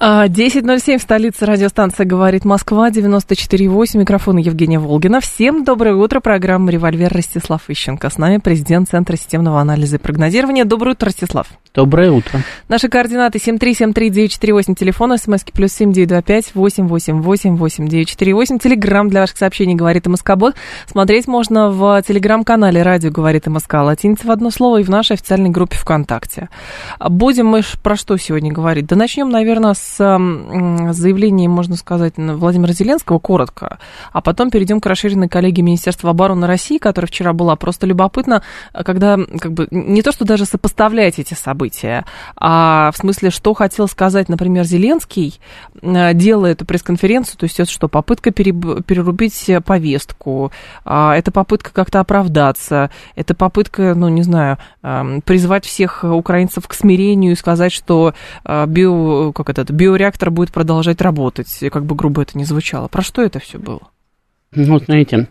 [0.00, 5.20] 10.07 в столице радиостанция «Говорит Москва», 94.8, микрофон Евгения Волгина.
[5.20, 8.08] Всем доброе утро, программа «Револьвер» Ростислав Ищенко.
[8.08, 10.64] С нами президент Центра системного анализа и прогнозирования.
[10.64, 11.48] Доброе утро, Ростислав.
[11.74, 12.40] Доброе утро.
[12.68, 20.54] Наши координаты 7373948, телефон, смски плюс 7925 888 8948, телеграмм для ваших сообщений «Говорит МСК-бот».
[20.86, 25.50] Смотреть можно в телеграм-канале «Радио говорит МСК» латиница в одно слово и в нашей официальной
[25.50, 26.50] группе ВКонтакте.
[27.00, 28.86] Будем мы про что сегодня говорить?
[28.86, 33.78] Да начнем, наверное, с заявлением, можно сказать, Владимира Зеленского, коротко,
[34.12, 37.56] а потом перейдем к расширенной коллегии Министерства обороны России, которая вчера была.
[37.56, 42.04] Просто любопытно, когда как бы не то, что даже сопоставлять эти события,
[42.36, 45.40] а в смысле, что хотел сказать, например, Зеленский,
[45.80, 50.52] э, делая эту пресс-конференцию, то есть это что, попытка перерубить повестку,
[50.84, 54.58] а, это попытка как-то оправдаться, это попытка, ну, не знаю,
[55.24, 61.00] призвать всех украинцев к смирению и сказать, что э, био, как это, биореактор будет продолжать
[61.00, 62.88] работать, как бы грубо это ни звучало.
[62.88, 63.88] Про что это все было?
[64.52, 65.28] Ну, вот знаете,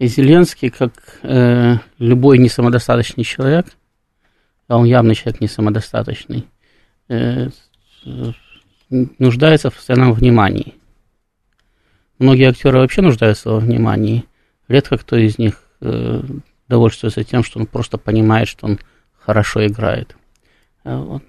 [0.00, 3.66] Зеленский, как э, любой несамодостаточный человек,
[4.68, 6.46] а он явно человек не самодостаточный,
[7.08, 7.50] э,
[8.90, 10.74] нуждается в постоянном внимании.
[12.18, 14.24] Многие актеры вообще нуждаются во внимании.
[14.68, 16.22] Редко кто из них э,
[16.68, 18.78] довольствуется тем, что он просто понимает, что он
[19.18, 20.16] хорошо играет.
[20.84, 21.22] Э, вот.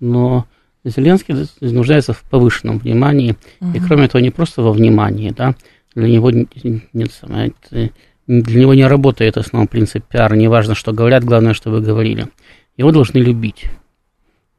[0.00, 0.46] Но
[0.88, 3.72] Зеленский нуждается в повышенном внимании, угу.
[3.76, 5.54] и кроме того, не просто во внимании, да,
[5.94, 11.54] для него нет самое, для него не работает основной принцип пиара, неважно, что говорят, главное,
[11.54, 12.28] что вы говорили.
[12.76, 13.64] Его должны любить.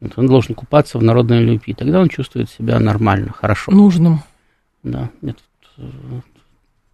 [0.01, 3.71] Вот он должен купаться в народной любви, тогда он чувствует себя нормально, хорошо.
[3.71, 4.21] Нужным.
[4.83, 5.37] Да, нет,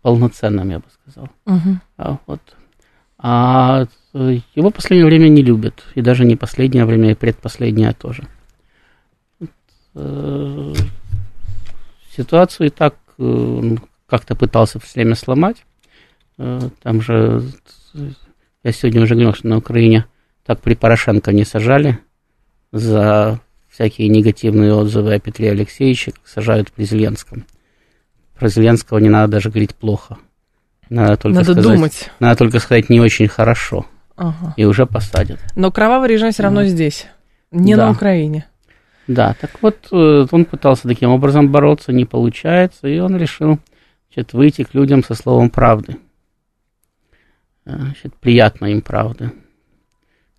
[0.01, 1.29] полноценным, я бы сказал.
[1.45, 1.79] Угу.
[1.97, 2.41] А, вот.
[3.17, 8.23] а его в последнее время не любят, и даже не последнее время, и предпоследнее тоже.
[9.95, 10.73] Э,
[12.15, 13.75] ситуацию и так э,
[14.07, 15.65] как-то пытался все время сломать.
[16.37, 17.43] Э, там же,
[18.63, 20.05] я сегодня уже говорил, что на Украине
[20.45, 21.99] так при Порошенко не сажали
[22.71, 23.39] за
[23.69, 27.45] всякие негативные отзывы о Петре Алексеевиче, как сажают при Зеленском.
[28.37, 30.17] Про Зеленского не надо даже говорить плохо.
[30.89, 32.11] Надо только надо сказать, думать.
[32.19, 33.85] Надо только сказать не очень хорошо.
[34.17, 34.53] Ага.
[34.55, 35.39] И уже посадят.
[35.55, 37.07] Но кровавый режим все равно здесь,
[37.51, 37.85] не да.
[37.85, 38.45] на Украине.
[39.07, 43.59] Да, так вот, э, он пытался таким образом бороться, не получается, и он решил
[44.13, 45.97] значит, выйти к людям со словом правды.
[47.65, 49.31] Э, значит, приятно им правды.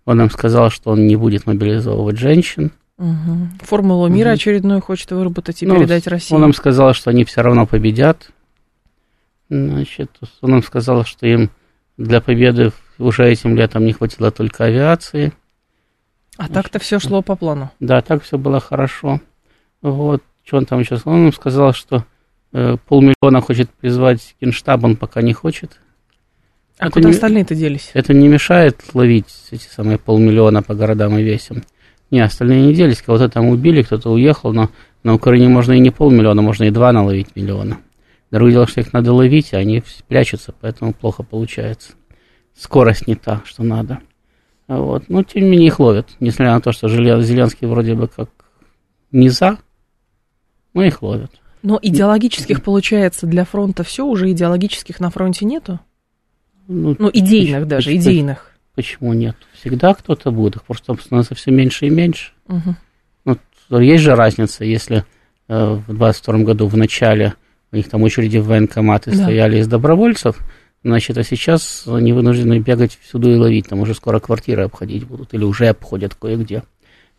[0.05, 2.71] Он им сказал, что он не будет мобилизовывать женщин.
[2.97, 3.49] Угу.
[3.61, 4.35] Формулу мира угу.
[4.35, 6.33] очередную хочет выработать и ну, передать России.
[6.33, 8.31] Он им сказал, что они все равно победят.
[9.49, 10.11] Значит,
[10.41, 11.51] он им сказал, что им
[11.95, 15.33] для победы уже этим летом не хватило только авиации.
[16.37, 17.71] А так-то все шло по плану.
[17.79, 19.19] Да, так все было хорошо.
[19.81, 21.19] Вот, что он там еще сказал?
[21.19, 22.05] Он сказал, что
[22.53, 25.79] э, полмиллиона хочет призвать Генштаб, он пока не хочет.
[26.77, 27.89] А это куда не, остальные-то делись?
[27.93, 31.63] Это не мешает ловить эти самые полмиллиона по городам и весям.
[32.11, 34.69] Не, остальные не делись, кого-то там убили, кто-то уехал, но
[35.03, 37.79] на Украине можно и не полмиллиона, можно и два наловить миллиона.
[38.29, 41.93] Другое дело, что их надо ловить, а они прячутся, поэтому плохо получается.
[42.55, 43.99] Скорость не та, что надо.
[44.67, 45.07] Вот.
[45.07, 48.29] Но тем не менее их ловят, несмотря на то, что Зеленский вроде бы как
[49.11, 49.57] не за,
[50.73, 51.31] но их ловят.
[51.63, 55.79] Но идеологических, получается, для фронта все, уже идеологических на фронте нету?
[56.67, 58.51] Ну, ну идейных почему, даже, идейных.
[58.75, 59.35] Почему нет?
[59.53, 62.33] Всегда кто-то будет, их просто становится все меньше и меньше.
[62.47, 62.75] Угу.
[63.69, 65.03] Ну, есть же разница, если
[65.47, 67.33] э, в 22 году в начале
[67.71, 69.23] у них там очереди в военкоматы да.
[69.23, 70.37] стояли из добровольцев,
[70.83, 73.67] Значит, а сейчас они вынуждены бегать всюду и ловить.
[73.67, 76.63] Там уже скоро квартиры обходить будут, или уже обходят кое-где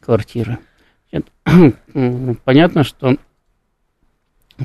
[0.01, 0.59] квартиры.
[2.45, 3.17] Понятно, что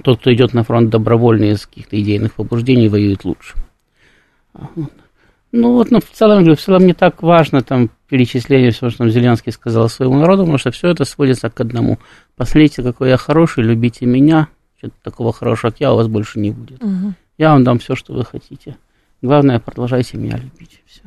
[0.04, 3.56] тот, кто идет на фронт добровольно из каких-то идейных побуждений, воюет лучше.
[5.52, 9.10] Ну вот, но в целом, в целом не так важно там перечисление всего, что там
[9.10, 12.00] Зеленский сказал своему народу, потому что все это сводится к одному.
[12.36, 14.48] Посмотрите, какой я хороший, любите меня.
[14.78, 16.84] Что-то такого хорошего, как я, у вас больше не будет.
[16.84, 17.14] Угу.
[17.38, 18.78] Я вам дам все, что вы хотите.
[19.22, 20.82] Главное, продолжайте меня любить.
[20.86, 21.02] Все.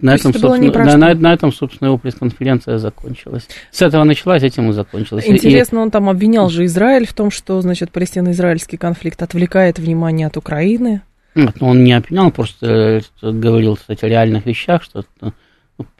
[0.00, 3.48] На этом, собственно, на, на этом, собственно, его пресс-конференция закончилась.
[3.70, 5.26] С этого началась, этим и закончилась.
[5.26, 5.80] Интересно, и...
[5.80, 11.00] он там обвинял же Израиль в том, что, значит, палестино-израильский конфликт отвлекает внимание от Украины.
[11.34, 15.32] Нет, ну, он не опьянял, просто э, говорил, кстати, о реальных вещах, что ну,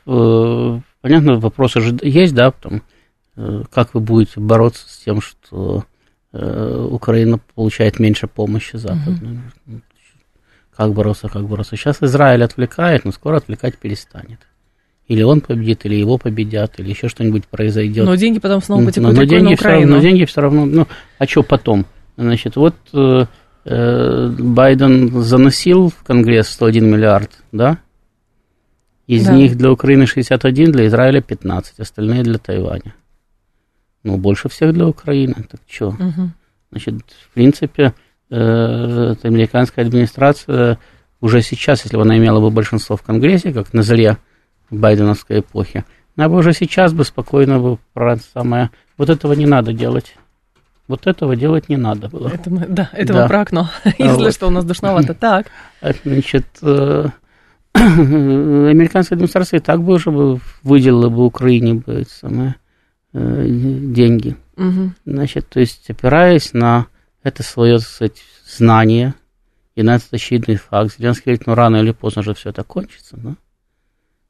[0.06, 2.82] э, понятно, вопросы же есть, да, потом,
[3.36, 5.84] э, как вы будете бороться с тем, что
[6.90, 9.38] Украина получает меньше помощи западной.
[9.66, 9.80] Угу.
[10.76, 11.76] Как бороться, как бороться.
[11.76, 14.40] Сейчас Израиль отвлекает, но скоро отвлекать перестанет.
[15.08, 18.04] Или он победит, или его победят, или еще что-нибудь произойдет.
[18.04, 19.56] Но деньги потом снова потекут но, но деньги на Украину.
[19.56, 20.88] Все равно, но деньги все равно, ну,
[21.18, 21.86] а что потом?
[22.16, 23.26] Значит, вот э,
[23.68, 27.78] Э, Байден заносил в Конгресс 101 миллиард, да?
[29.08, 29.34] Из да.
[29.34, 32.94] них для Украины 61, для Израиля 15, остальные для Тайваня.
[34.06, 35.34] Ну, больше всех для Украины.
[35.50, 35.88] Так что?
[35.88, 36.30] Угу.
[36.70, 36.94] Значит,
[37.28, 37.92] в принципе,
[38.30, 40.78] э, американская администрация
[41.20, 44.18] уже сейчас, если бы она имела бы большинство в Конгрессе, как на заре
[44.70, 45.84] байденовской эпохи,
[46.16, 47.78] она бы уже сейчас бы спокойно бы
[48.32, 48.70] самое...
[48.96, 50.14] Вот этого не надо делать.
[50.86, 52.28] Вот этого делать не надо было.
[52.28, 53.26] Это мы, да, это да.
[53.26, 53.70] про окно.
[53.98, 54.34] Если вот.
[54.34, 55.14] что, у нас душновато.
[55.20, 55.48] Так.
[56.04, 57.08] Значит, э,
[57.74, 60.10] американская администрация и так бы уже
[60.62, 62.54] выделила бы Украине бы самое,
[63.16, 64.36] деньги.
[64.56, 64.92] Угу.
[65.04, 66.86] Значит, то есть, опираясь на
[67.22, 69.14] это свое, сказать, знание
[69.74, 73.16] и на этот очевидный факт, Зеленский говорит, ну, рано или поздно же все это кончится,
[73.16, 73.36] да?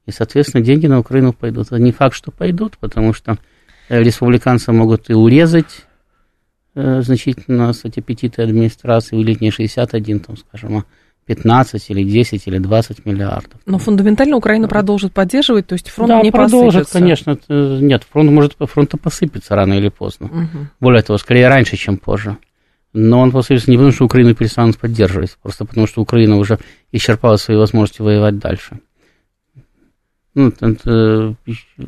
[0.06, 1.66] И, соответственно, деньги на Украину пойдут.
[1.66, 3.38] Это не факт, что пойдут, потому что
[3.88, 5.86] э, республиканцы могут и урезать
[6.76, 10.84] Э, значительно, кстати, аппетиты администрации увеличить не 61, там, скажем, а
[11.26, 13.60] 15 или 10 или 20 миллиардов.
[13.66, 16.98] Но фундаментально Украина продолжит поддерживать, то есть фронт да, не продолжит, посыпется.
[16.98, 17.38] конечно.
[17.48, 20.26] Нет, фронт может фронта посыпется рано или поздно.
[20.26, 20.66] Угу.
[20.80, 22.38] Более того, скорее раньше, чем позже.
[22.92, 26.58] Но он посыпется не потому, что Украину перестанут поддерживать, просто потому, что Украина уже
[26.92, 28.78] исчерпала свои возможности воевать дальше.
[30.34, 31.34] Ну, это,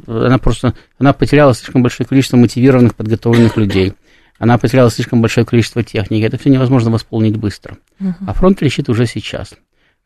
[0.06, 3.94] она просто она потеряла слишком большое количество мотивированных, подготовленных людей
[4.38, 6.25] она потеряла слишком большое количество техники.
[6.25, 7.76] Это все невозможно восполнить быстро.
[8.00, 8.12] Uh-huh.
[8.26, 9.55] А фронт лечит уже сейчас.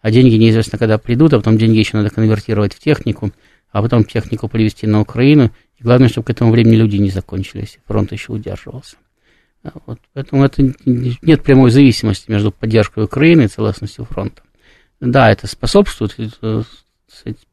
[0.00, 3.30] А деньги неизвестно, когда придут, а потом деньги еще надо конвертировать в технику,
[3.70, 5.50] а потом технику привезти на Украину.
[5.78, 8.96] И главное, чтобы к этому времени люди не закончились, фронт еще удерживался.
[9.86, 10.00] Вот.
[10.12, 14.42] Поэтому это нет прямой зависимости между поддержкой Украины и целостностью фронта.
[15.00, 16.62] Да, это способствует э,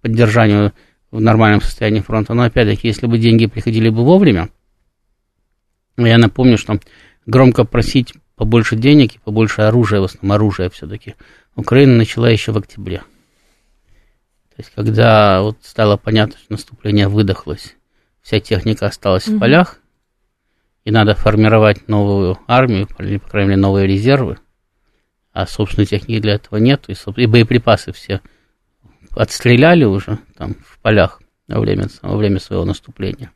[0.01, 0.73] поддержанию
[1.11, 4.49] в нормальном состоянии фронта, но опять-таки, если бы деньги приходили бы вовремя,
[6.05, 6.79] я напомню, что
[7.25, 11.15] громко просить побольше денег и побольше оружия, в основном оружия все-таки,
[11.55, 12.99] Украина начала еще в октябре.
[12.99, 17.75] То есть, когда вот стало понятно, что наступление выдохлось,
[18.21, 19.37] вся техника осталась mm-hmm.
[19.37, 19.79] в полях,
[20.85, 24.37] и надо формировать новую армию, или, по крайней мере, новые резервы,
[25.33, 28.21] а собственной техники для этого нет, и, и боеприпасы все
[29.11, 33.31] отстреляли уже там в полях во время, во время своего наступления.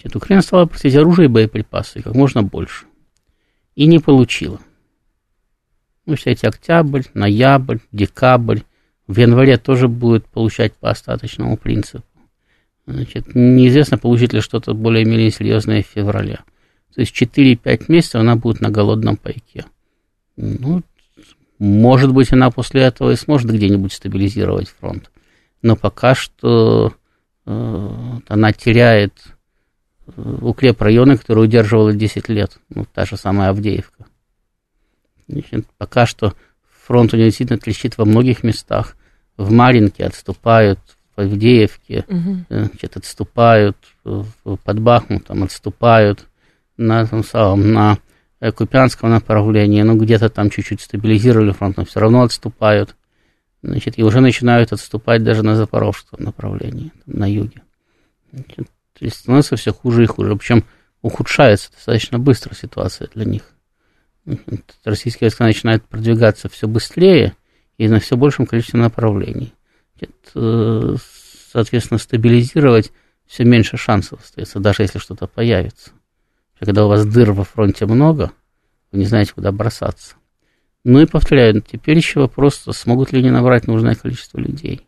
[0.00, 2.86] Значит, Украина стала просить оружие и боеприпасы как можно больше.
[3.74, 4.60] И не получила.
[6.06, 8.60] Ну, все эти октябрь, ноябрь, декабрь.
[9.08, 12.04] В январе тоже будет получать по остаточному принципу.
[12.86, 16.38] Значит, неизвестно, получит ли что-то более-менее серьезное в феврале.
[16.94, 19.64] То есть 4-5 месяцев она будет на голодном пайке.
[20.36, 20.82] Ну,
[21.58, 25.10] может быть, она после этого и сможет где-нибудь стабилизировать фронт.
[25.60, 26.94] Но пока что
[27.46, 29.12] э, она теряет
[30.16, 34.06] укрепрайоны, которые удерживала 10 лет, ну, та же самая Авдеевка.
[35.28, 36.34] Значит, пока что
[36.86, 38.96] фронт у него действительно трещит во многих местах.
[39.36, 40.78] В Маринке отступают,
[41.16, 42.44] в Авдеевке угу.
[42.48, 46.26] значит, отступают, под Бахмутом отступают
[46.76, 47.98] на том самом, на
[48.54, 52.94] Купянском направлении, ну, где-то там чуть-чуть стабилизировали фронт, но все равно отступают.
[53.62, 57.62] Значит, и уже начинают отступать даже на Запорожском направлении, на юге.
[58.32, 58.68] Значит,
[58.98, 60.34] то есть становится все хуже и хуже.
[60.36, 60.64] Причем
[61.02, 63.42] ухудшается достаточно быстро ситуация для них.
[64.84, 67.34] Российские войска начинают продвигаться все быстрее
[67.78, 69.54] и на все большем количестве направлений.
[70.34, 70.96] Э,
[71.52, 72.92] соответственно, стабилизировать
[73.26, 75.90] все меньше шансов остается, даже если что-то появится.
[76.58, 78.32] Когда у вас дыр во фронте много,
[78.90, 80.16] вы не знаете, куда бросаться.
[80.84, 84.86] Ну и повторяю, теперь еще вопрос, смогут ли они набрать нужное количество людей.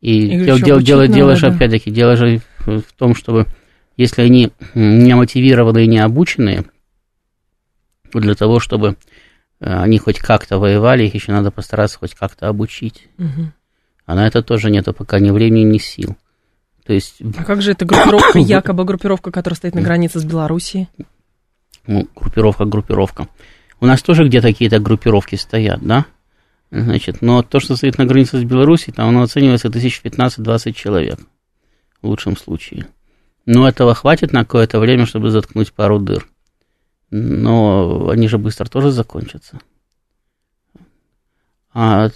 [0.00, 3.46] И, и дело, дело, дело, же, опять-таки, дело же в том, чтобы
[3.96, 6.64] если они не мотивированные, не обученные,
[8.10, 8.96] то для того, чтобы
[9.60, 13.08] э, они хоть как-то воевали, их еще надо постараться хоть как-то обучить.
[13.18, 13.52] Угу.
[14.06, 16.16] А на это тоже нету пока ни времени, ни сил.
[16.84, 17.16] То есть...
[17.36, 20.88] А как же эта группировка, якобы группировка, которая стоит на границе с Белоруссией?
[21.86, 23.28] Ну, группировка, группировка.
[23.80, 26.06] У нас тоже где-то какие-то группировки стоят, да?
[26.70, 31.20] Значит, но то, что стоит на границе с Белоруссией, там оно оценивается 1015-20 человек
[32.04, 32.86] в лучшем случае.
[33.46, 36.28] Но этого хватит на какое-то время, чтобы заткнуть пару дыр.
[37.10, 39.60] Но они же быстро тоже закончатся.
[41.72, 42.10] А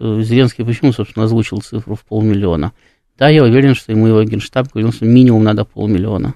[0.00, 2.72] Зеленский почему, собственно, озвучил цифру в полмиллиона?
[3.16, 6.34] Да, я уверен, что ему его генштаб говорил, что минимум надо полмиллиона.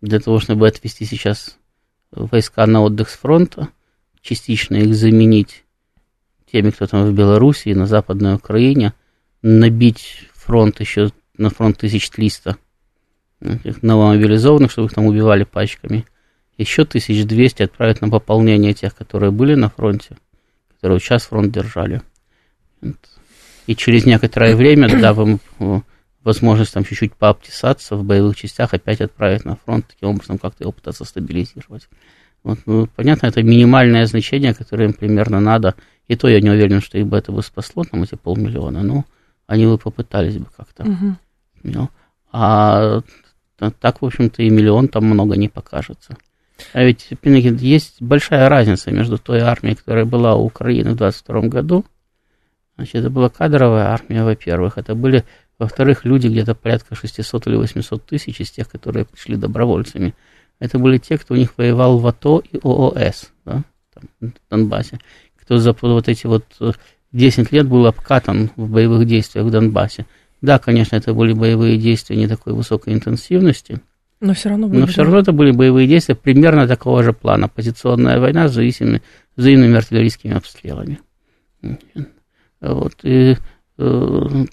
[0.00, 1.58] Для того, чтобы отвести сейчас
[2.12, 3.68] войска на отдых с фронта,
[4.20, 5.64] частично их заменить
[6.50, 8.94] теми, кто там в Беларуси и на Западной Украине,
[9.42, 12.56] набить фронт еще на фронт 1300
[13.82, 16.04] новомобилизованных, чтобы их там убивали пачками.
[16.58, 20.16] Еще 1200 отправить на пополнение тех, которые были на фронте,
[20.76, 22.02] которые сейчас фронт держали
[23.70, 25.80] и через некоторое время, дав э,
[26.24, 30.72] возможность там чуть-чуть пообтесаться в боевых частях, опять отправить на фронт, таким образом как-то его
[30.72, 31.88] пытаться стабилизировать.
[32.42, 35.76] Вот, ну, понятно, это минимальное значение, которое им примерно надо.
[36.08, 38.82] И то я не уверен, что их бы это бы спасло, там эти полмиллиона.
[38.82, 39.04] Но
[39.46, 40.82] они бы попытались бы как-то.
[40.82, 41.16] Угу.
[41.62, 41.88] Ну,
[42.32, 43.00] а
[43.80, 46.16] так, в общем-то, и миллион там много не покажется.
[46.72, 51.84] А ведь есть большая разница между той армией, которая была у Украины в 22 году,
[52.80, 54.78] Значит, это была кадровая армия, во-первых.
[54.78, 55.26] Это были,
[55.58, 60.14] во-вторых, люди где-то порядка 600 или 800 тысяч из тех, которые пришли добровольцами.
[60.60, 64.98] Это были те, кто у них воевал в АТО и ООС, да, там, в Донбассе.
[65.42, 66.46] Кто за вот эти вот
[67.12, 70.06] 10 лет был обкатан в боевых действиях в Донбассе.
[70.42, 73.80] Да, конечно, это были боевые действия не такой высокой интенсивности,
[74.20, 77.48] но все равно, были, но все равно это были боевые действия примерно такого же плана.
[77.48, 79.02] Позиционная война с взаимными,
[79.36, 81.00] взаимными артиллерийскими обстрелами.
[82.60, 83.36] Вот, и
[83.78, 84.44] э,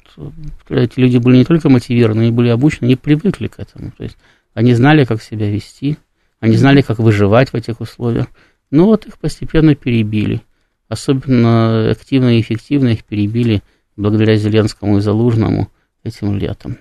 [0.70, 3.92] эти люди были не только мотивированы, они были обучены, они привыкли к этому.
[3.92, 4.18] То есть
[4.54, 5.98] они знали, как себя вести,
[6.40, 8.28] они знали, как выживать в этих условиях.
[8.72, 10.42] Но вот их постепенно перебили.
[10.88, 13.62] Особенно активно и эффективно их перебили
[13.98, 15.70] благодаря Зеленскому и Залужному
[16.08, 16.78] этим летом.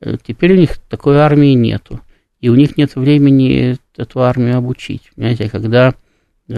[0.00, 2.00] Э, теперь у них такой армии нету.
[2.40, 5.10] И у них нет времени эту армию обучить.
[5.14, 5.94] Понимаете, когда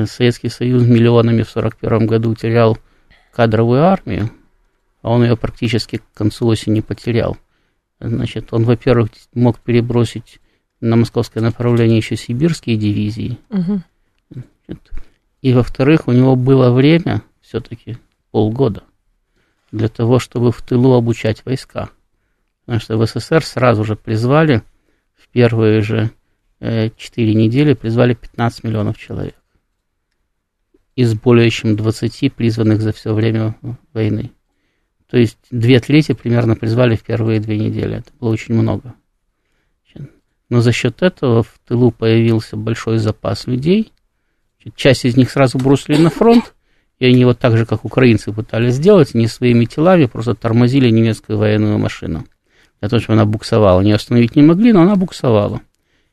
[0.06, 2.76] Советский Союз миллионами в 1941 году терял
[3.32, 4.30] кадровую армию,
[5.02, 7.36] а он ее практически к концу осени потерял.
[8.00, 10.40] Значит, он, во-первых, мог перебросить
[10.80, 13.38] на московское направление еще сибирские дивизии.
[13.50, 13.82] Угу.
[15.42, 17.96] И, во-вторых, у него было время, все-таки
[18.30, 18.82] полгода,
[19.72, 21.90] для того, чтобы в тылу обучать войска.
[22.68, 24.62] Потому что в СССР сразу же призвали,
[25.16, 26.10] в первые же
[26.60, 29.34] э, четыре недели призвали 15 миллионов человек
[30.94, 33.56] из более чем 20 призванных за все время
[33.94, 34.32] войны.
[35.08, 37.96] То есть две трети примерно призвали в первые две недели.
[37.96, 38.94] Это было очень много.
[40.50, 43.94] Но за счет этого в тылу появился большой запас людей.
[44.76, 46.52] Часть из них сразу бросили на фронт,
[46.98, 51.38] и они вот так же, как украинцы пытались сделать, не своими телами, просто тормозили немецкую
[51.38, 52.26] военную машину.
[52.80, 53.80] Для того, чтобы она буксовала.
[53.80, 55.60] Они остановить не могли, но она буксовала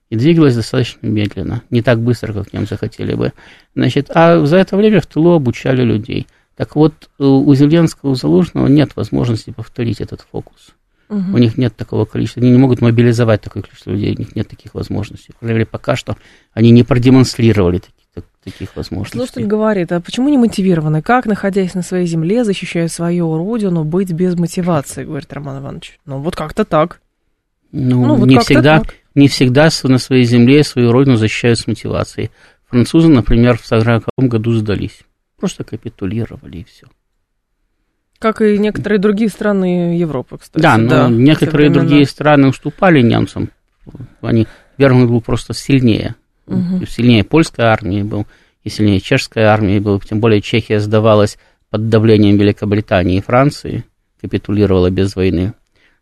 [0.09, 3.33] и двигалась достаточно медленно, не так быстро, как немцы хотели бы.
[3.75, 6.27] Значит, а за это время в тылу обучали людей.
[6.55, 10.69] Так вот, у Зеленского, у Залужного нет возможности повторить этот фокус.
[11.09, 11.35] Угу.
[11.35, 14.47] У них нет такого количества, они не могут мобилизовать такое количество людей, у них нет
[14.47, 15.33] таких возможностей.
[15.33, 16.17] По крайней мере, пока что
[16.53, 17.94] они не продемонстрировали таких,
[18.45, 19.17] таких возможностей.
[19.17, 21.01] Слушатель говорит, а почему не мотивированы?
[21.01, 25.99] Как, находясь на своей земле, защищая свою родину, быть без мотивации, говорит Роман Иванович.
[26.05, 27.01] Ну, вот как-то так.
[27.71, 31.67] Ну, ну вот не всегда, так не всегда на своей земле свою родину защищают с
[31.67, 32.31] мотивацией.
[32.67, 34.99] Французы, например, в 40 году сдались.
[35.37, 36.87] Просто капитулировали и все.
[38.19, 40.61] Как и некоторые другие страны Европы, кстати.
[40.61, 43.49] Да, но да, некоторые другие страны уступали немцам.
[44.21, 44.47] Они,
[44.77, 46.15] Вермахт был просто сильнее.
[46.47, 46.85] Угу.
[46.85, 48.27] Сильнее польской армии был,
[48.63, 49.99] и сильнее чешской армии был.
[49.99, 51.37] Тем более Чехия сдавалась
[51.69, 53.85] под давлением Великобритании и Франции,
[54.21, 55.53] капитулировала без войны.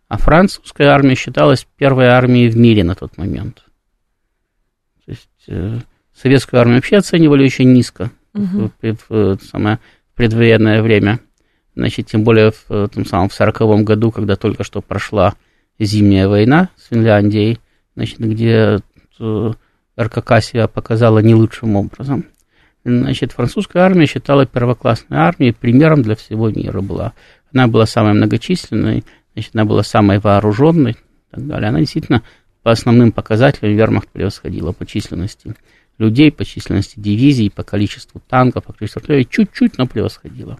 [0.07, 3.63] А французская армия считалась первой армией в мире на тот момент.
[5.05, 5.79] То есть э,
[6.13, 8.71] советскую армию вообще оценивали очень низко угу.
[8.81, 9.79] в, в, в самое
[10.15, 11.19] предвоенное время.
[11.75, 15.33] Значит, тем более в э, том самом в сороковом году, когда только что прошла
[15.79, 17.59] зимняя война с Финляндией,
[17.95, 18.79] значит, где
[19.19, 19.51] э,
[19.99, 22.25] РКК себя показала не лучшим образом.
[22.83, 27.13] Значит, французская армия считала первоклассной армией, примером для всего мира была.
[27.53, 30.95] Она была самой многочисленной, значит, она была самой вооруженной и
[31.31, 31.69] так далее.
[31.69, 32.23] Она действительно
[32.61, 35.55] по основным показателям вермахт превосходила по численности
[35.97, 40.59] людей, по численности дивизий, по количеству танков, по количеству артиллерии, чуть-чуть, но превосходила.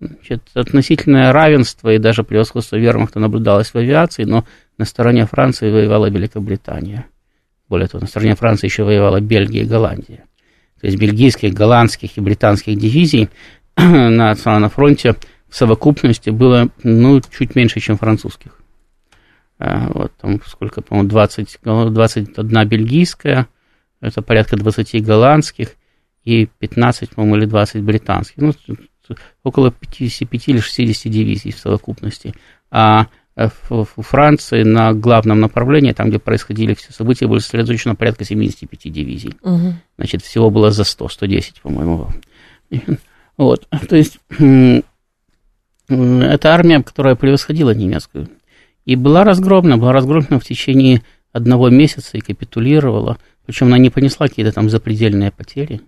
[0.00, 4.44] Значит, относительное равенство и даже превосходство вермахта наблюдалось в авиации, но
[4.78, 7.06] на стороне Франции воевала Великобритания.
[7.68, 10.24] Более того, на стороне Франции еще воевала Бельгия и Голландия.
[10.80, 13.28] То есть бельгийских, голландских и британских дивизий
[13.76, 15.16] на, на фронте
[15.48, 18.58] в совокупности было, ну, чуть меньше, чем французских.
[19.58, 23.48] А, вот там сколько, по-моему, 20, 21 бельгийская,
[24.00, 25.74] это порядка 20 голландских
[26.24, 28.36] и 15, по-моему, или 20 британских.
[28.36, 28.52] Ну,
[29.42, 32.34] около 55 или 60 дивизий в совокупности.
[32.70, 33.06] А
[33.38, 39.36] в Франции на главном направлении, там, где происходили все события, были сосредоточено порядка 75 дивизий.
[39.42, 39.74] Угу.
[39.96, 42.08] Значит, всего было за 100, 110, по-моему.
[43.36, 44.82] Вот, то есть это
[46.52, 48.28] армия, которая превосходила немецкую.
[48.84, 51.02] И была разгромлена, была разгромлена в течение
[51.32, 53.16] одного месяца и капитулировала.
[53.46, 55.82] Причем она не понесла какие-то там запредельные потери.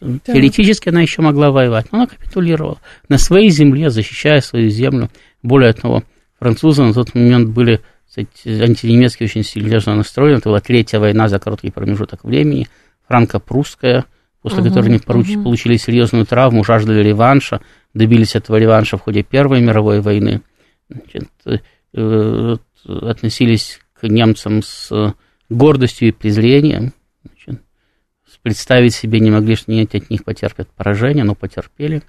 [0.00, 0.18] Да.
[0.24, 5.10] Теоретически она еще могла воевать, но она капитулировала на своей земле, защищая свою землю.
[5.42, 6.04] Более того,
[6.42, 10.38] французы на тот момент были кстати, антинемецкие очень серьезно настроены.
[10.38, 12.66] Это была третья война за короткий промежуток времени,
[13.06, 14.06] франко-прусская,
[14.42, 15.44] после угу, которой они угу.
[15.44, 17.60] получили серьезную травму, жаждали реванша,
[17.94, 20.42] добились этого реванша в ходе Первой мировой войны.
[20.90, 21.30] Значит,
[21.94, 25.14] э, относились к немцам с
[25.48, 26.92] гордостью и презрением.
[27.24, 27.62] Значит,
[28.42, 32.02] представить себе не могли, что они от них потерпят поражение, но потерпели.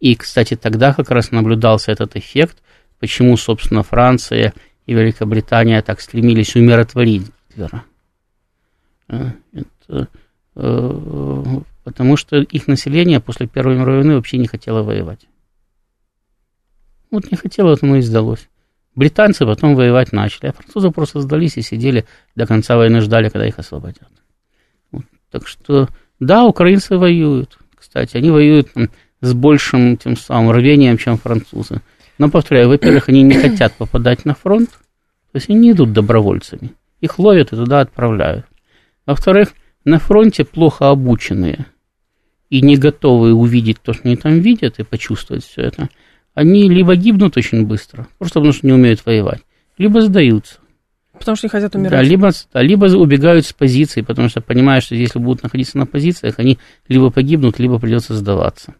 [0.00, 2.62] И, кстати, тогда как раз наблюдался этот эффект,
[3.00, 4.54] почему, собственно, Франция
[4.86, 7.84] и Великобритания так стремились умиротворить Гитлера.
[9.08, 10.08] Э, это,
[10.54, 15.26] э, потому что их население после Первой мировой войны вообще не хотело воевать.
[17.10, 18.48] Вот не хотело, вот оно и сдалось.
[18.94, 22.04] Британцы потом воевать начали, а французы просто сдались и сидели
[22.34, 24.08] до конца войны, ждали, когда их освободят.
[24.92, 25.04] Вот.
[25.30, 25.88] Так что,
[26.18, 27.58] да, украинцы воюют.
[27.76, 28.90] Кстати, они воюют там,
[29.20, 31.80] с большим тем самым рвением, чем французы.
[32.20, 36.72] Но, повторяю, во-первых, они не хотят попадать на фронт, то есть они не идут добровольцами.
[37.00, 38.44] Их ловят и туда отправляют.
[39.06, 39.54] Во-вторых,
[39.86, 41.64] на фронте плохо обученные
[42.50, 45.88] и не готовые увидеть то, что они там видят, и почувствовать все это,
[46.34, 49.40] они либо гибнут очень быстро, просто потому что не умеют воевать,
[49.78, 50.58] либо сдаются.
[51.18, 51.92] Потому что не хотят умирать.
[51.92, 55.86] Да, либо, да, либо убегают с позиции, потому что понимают, что если будут находиться на
[55.86, 58.74] позициях, они либо погибнут, либо придется сдаваться.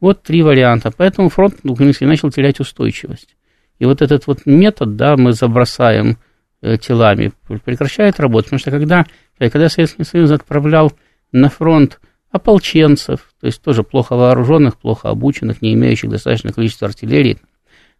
[0.00, 0.90] Вот три варианта.
[0.96, 3.36] Поэтому фронт украинский начал терять устойчивость.
[3.78, 6.18] И вот этот вот метод, да, мы забросаем
[6.62, 8.50] э, телами, прекращает работать.
[8.50, 9.06] Потому что когда,
[9.38, 10.92] когда Советский Союз отправлял
[11.32, 17.38] на фронт ополченцев, то есть тоже плохо вооруженных, плохо обученных, не имеющих достаточное количество артиллерии,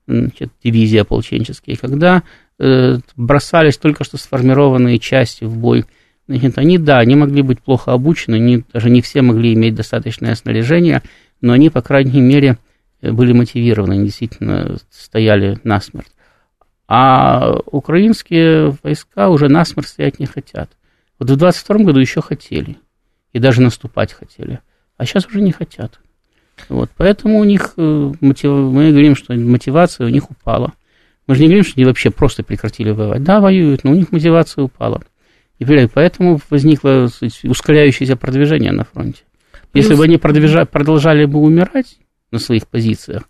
[0.06, 2.22] значит, дивизии ополченческие, когда
[2.58, 5.84] э, бросались только что сформированные части в бой,
[6.28, 10.34] значит, они, да, они могли быть плохо обучены, не, даже не все могли иметь достаточное
[10.34, 11.02] снаряжение,
[11.40, 12.58] но они, по крайней мере,
[13.02, 16.12] были мотивированы, они действительно стояли насмерть.
[16.88, 20.70] А украинские войска уже насмерть стоять не хотят.
[21.18, 22.78] Вот в 22 году еще хотели
[23.32, 24.60] и даже наступать хотели.
[24.96, 26.00] А сейчас уже не хотят.
[26.68, 30.72] Вот, поэтому у них, э, мы говорим, что мотивация у них упала.
[31.26, 33.22] Мы же не говорим, что они вообще просто прекратили воевать.
[33.22, 35.02] Да, воюют, но у них мотивация упала.
[35.58, 37.08] И поэтому возникло
[37.44, 39.22] ускоряющееся продвижение на фронте.
[39.76, 40.64] Если бы они продвижа...
[40.64, 41.98] продолжали бы умирать
[42.30, 43.24] на своих позициях,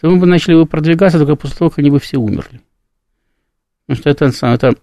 [0.00, 2.60] то мы бы начали бы продвигаться только после того, как они бы все умерли.
[3.86, 4.74] Потому что это, это,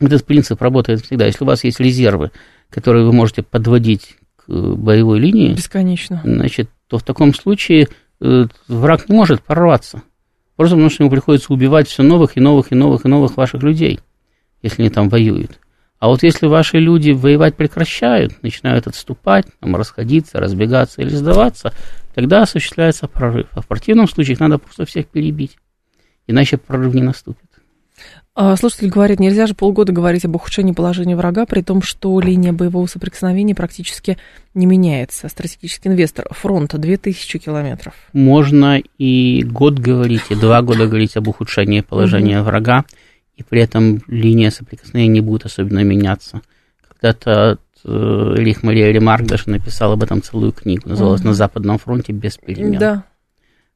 [0.00, 1.26] этот принцип работает всегда.
[1.26, 2.30] Если у вас есть резервы,
[2.70, 6.20] которые вы можете подводить к боевой линии, Бесконечно.
[6.24, 7.88] значит, то в таком случае
[8.20, 10.02] э, враг не может прорваться.
[10.56, 13.62] Просто потому что ему приходится убивать все новых и новых и новых и новых ваших
[13.62, 14.00] людей,
[14.62, 15.58] если они там воюют.
[15.98, 21.72] А вот если ваши люди воевать прекращают, начинают отступать, там, расходиться, разбегаться или сдаваться,
[22.14, 23.48] тогда осуществляется прорыв.
[23.52, 25.56] А в противном случае их надо просто всех перебить,
[26.26, 27.48] иначе прорыв не наступит.
[28.40, 32.52] А, слушатель говорит, нельзя же полгода говорить об ухудшении положения врага, при том, что линия
[32.52, 34.16] боевого соприкосновения практически
[34.54, 35.28] не меняется.
[35.28, 37.94] Стратегический инвестор, фронта 2000 километров.
[38.12, 42.84] Можно и год говорить, и два года говорить об ухудшении положения врага,
[43.38, 46.42] и при этом линия соприкосновения не будет особенно меняться.
[46.88, 51.28] Когда-то э, Рих Мария Ремарк даже написал об этом целую книгу, называлась угу.
[51.28, 52.80] «На Западном фронте без перемен».
[52.80, 53.04] Да.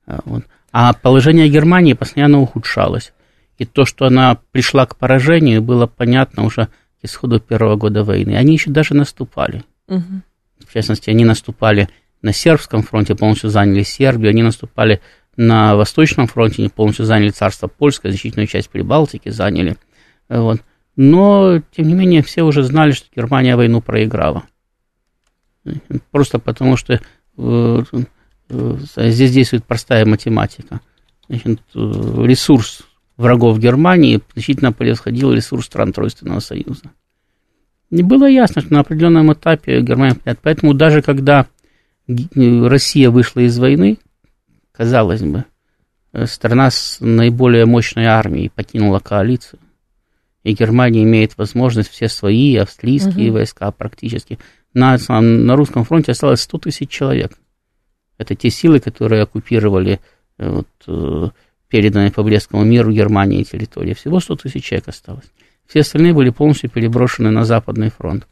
[0.05, 0.44] А, вот.
[0.72, 3.12] А положение Германии постоянно ухудшалось.
[3.57, 8.35] И то, что она пришла к поражению, было понятно уже к исходу первого года войны.
[8.37, 9.62] Они еще даже наступали.
[9.87, 10.03] Угу.
[10.66, 11.88] В частности, они наступали
[12.20, 15.01] на сербском фронте, полностью заняли Сербию, они наступали
[15.36, 19.76] на Восточном фронте, они полностью заняли царство польское, значительную часть Прибалтики заняли.
[20.28, 20.60] Вот.
[20.96, 24.44] Но, тем не менее, все уже знали, что Германия войну проиграла.
[26.10, 27.82] Просто потому, что э,
[28.48, 30.80] э, здесь действует простая математика.
[31.28, 31.78] Значит, э,
[32.24, 32.82] ресурс
[33.16, 36.90] врагов Германии значительно превосходил ресурс стран Тройственного Союза.
[37.90, 40.16] И было ясно, что на определенном этапе Германия...
[40.42, 41.46] Поэтому даже когда
[42.06, 43.98] Россия вышла из войны,
[44.72, 45.44] казалось бы,
[46.26, 49.61] страна с наиболее мощной армией покинула коалицию,
[50.42, 53.38] и Германия имеет возможность все свои австрийские угу.
[53.38, 54.38] войска практически.
[54.74, 57.32] На, на русском фронте осталось 100 тысяч человек
[58.16, 60.00] Это те силы, которые оккупировали
[60.38, 60.66] вот,
[61.68, 63.94] переданные по Брестскому миру Германии территории.
[63.94, 65.26] Всего 100 тысяч человек осталось.
[65.66, 68.26] Все остальные были полностью переброшены на Западный фронт.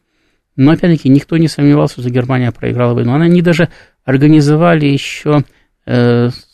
[0.56, 3.14] Но, опять-таки, никто не сомневался, что Германия проиграла войну.
[3.14, 3.68] Они даже
[4.04, 5.42] организовали еще э,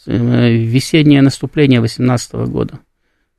[0.07, 2.79] весеннее наступление 18 года.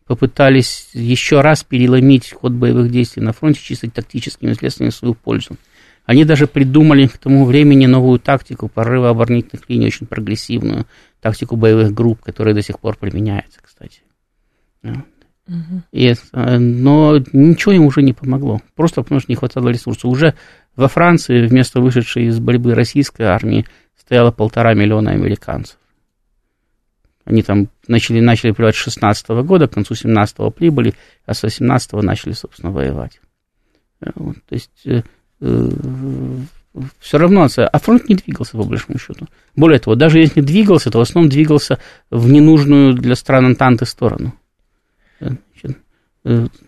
[0.05, 5.57] Попытались еще раз переломить ход боевых действий на фронте чисто тактическими следствиями в свою пользу.
[6.05, 10.85] Они даже придумали к тому времени новую тактику прорыва оборонительных линий, очень прогрессивную
[11.19, 14.01] тактику боевых групп, которая до сих пор применяется, кстати.
[15.91, 20.05] И, но ничего им уже не помогло, просто потому что не хватало ресурсов.
[20.05, 20.35] Уже
[20.75, 23.65] во Франции вместо вышедшей из борьбы российской армии
[23.97, 25.77] стояло полтора миллиона американцев.
[27.27, 30.93] Они там начали, начали воевать с 16 года, к концу 17-го прибыли,
[31.25, 33.19] а с 18-го начали, собственно, воевать.
[34.15, 35.01] Вот, то есть э,
[35.41, 35.69] э,
[36.99, 39.27] все равно, а фронт не двигался, по большому счету.
[39.57, 44.33] Более того, даже если двигался, то в основном двигался в ненужную для стран Антанты сторону.
[45.19, 45.27] Э,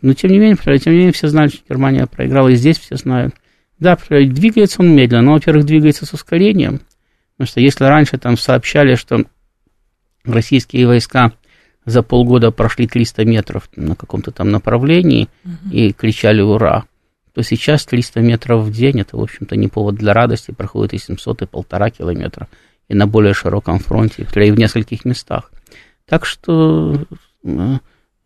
[0.01, 2.97] но тем не менее, тем не менее, все знают, что Германия проиграла, и здесь все
[2.97, 3.33] знают.
[3.79, 6.81] Да, двигается он медленно, но, во-первых, двигается с ускорением,
[7.37, 9.23] потому что если раньше там сообщали, что
[10.23, 11.33] российские войска
[11.85, 15.73] за полгода прошли 300 метров на каком-то там направлении угу.
[15.73, 16.85] и кричали «Ура!»,
[17.33, 20.97] то сейчас 300 метров в день, это, в общем-то, не повод для радости, проходит и
[20.97, 22.47] 700, и полтора километра,
[22.87, 25.51] и на более широком фронте, и в нескольких местах.
[26.05, 27.05] Так что
[27.43, 27.77] э,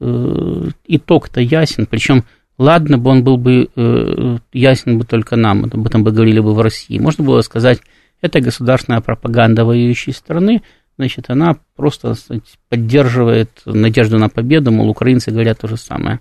[0.05, 2.25] Э, итог-то ясен, причем
[2.57, 6.53] ладно бы он был бы э, ясен бы только нам, об этом бы говорили бы
[6.53, 6.99] в России.
[6.99, 7.79] Можно было сказать,
[8.19, 10.61] это государственная пропаганда воюющей страны,
[10.97, 16.19] значит, она просто сказать, поддерживает надежду на победу, мол, украинцы говорят то же самое.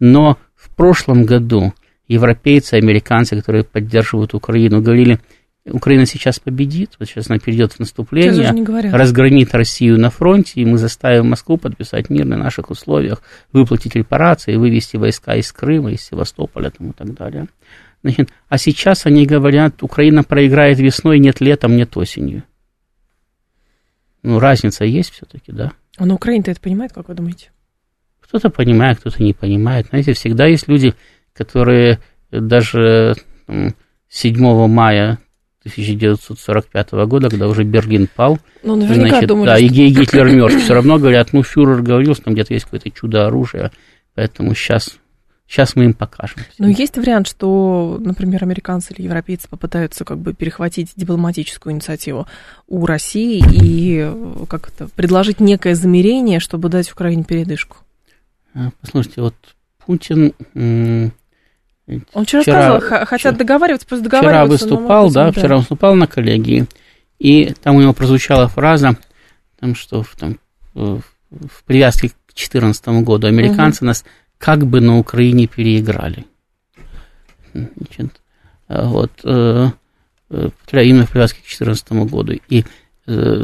[0.00, 1.72] Но в прошлом году
[2.06, 5.20] европейцы, американцы, которые поддерживают Украину, говорили,
[5.70, 8.52] Украина сейчас победит, вот сейчас она перейдет в наступление,
[8.92, 14.56] разгромит Россию на фронте, и мы заставим Москву подписать мир на наших условиях, выплатить репарации,
[14.56, 17.48] вывести войска из Крыма, из Севастополя там, и так далее.
[18.02, 22.44] Значит, а сейчас они говорят, Украина проиграет весной, нет летом, нет осенью.
[24.28, 25.72] Ну, разница есть все-таки, да?
[25.96, 27.50] А на Украине-то это понимает, как вы думаете?
[28.20, 29.86] Кто-то понимает, кто-то не понимает.
[29.86, 30.92] Знаете, всегда есть люди,
[31.32, 31.98] которые
[32.30, 33.14] даже
[34.10, 35.18] 7 мая
[35.60, 38.38] 1945 года, когда уже Берлин пал.
[38.62, 39.64] Ну, наверняка значит, думали, да, что...
[39.64, 40.62] и Гитлер мертв.
[40.62, 43.72] Все равно говорят, ну, фюрер говорил, что там где-то есть какое-то чудо оружия,
[44.14, 44.98] поэтому сейчас,
[45.48, 46.42] сейчас мы им покажем.
[46.58, 52.26] Но есть вариант, что, например, американцы или европейцы попытаются как бы перехватить дипломатическую инициативу
[52.66, 54.12] у России и
[54.48, 57.78] как это, предложить некое замерение, чтобы дать Украине передышку?
[58.54, 59.34] А, послушайте, вот
[59.84, 60.34] Путин
[62.12, 64.66] он вчера, вчера сказал, хотят договариваться, просто договариваться.
[64.66, 66.66] Вчера выступал, да, да, вчера выступал на коллегии,
[67.18, 68.98] и там у него прозвучала фраза,
[69.58, 70.38] там, что там,
[70.74, 73.86] в привязке к 2014 году американцы угу.
[73.86, 74.04] нас
[74.38, 76.24] как бы на Украине переиграли.
[77.52, 78.20] Значит,
[78.68, 79.70] вот, э,
[80.30, 82.34] э, именно в привязке к 2014 году.
[82.48, 82.64] И
[83.06, 83.42] э,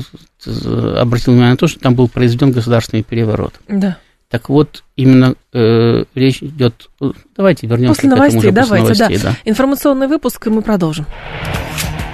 [0.96, 3.54] обратил внимание на то, что там был произведен государственный переворот.
[3.68, 3.98] Да.
[4.28, 6.90] Так вот, именно э, речь идет...
[7.36, 9.30] Давайте вернемся после к новостей, этому уже, давайте, после новостей, да.
[9.30, 9.50] да.
[9.50, 11.06] Информационный выпуск, и мы продолжим.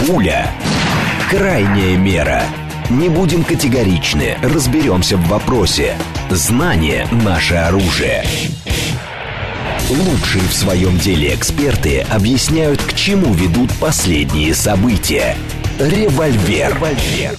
[0.07, 0.51] Пуля.
[1.31, 2.43] Крайняя мера.
[2.91, 5.95] Не будем категоричны, разберемся в вопросе.
[6.31, 8.23] Знание– наше оружие.
[9.91, 15.35] Лучшие в своем деле эксперты объясняют, к чему ведут последние события.
[15.81, 16.73] Револьвер.
[16.73, 17.37] Револьвер.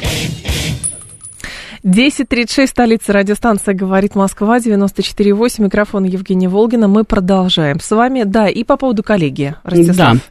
[1.86, 6.89] 10.36, столица радиостанция «Говорит Москва», 94.8, микрофон Евгения Волгина.
[6.89, 8.23] Мы продолжаем с вами.
[8.23, 9.95] Да, и по поводу коллегии, Ростислав.
[9.95, 10.21] Да,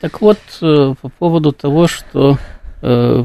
[0.00, 2.38] так вот, э, по поводу того, что
[2.80, 3.24] э,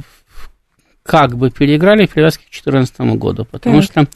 [1.03, 3.83] как бы переиграли в привязке к 2014 году, потому так.
[3.85, 4.07] что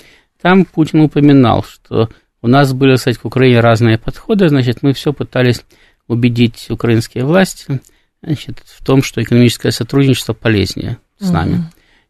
[0.41, 2.09] там Путин упоминал, что
[2.41, 5.63] у нас были, кстати, к Украине разные подходы, значит, мы все пытались
[6.07, 7.81] убедить украинские власти
[8.21, 11.55] значит, в том, что экономическое сотрудничество полезнее с нами.
[11.55, 11.63] Угу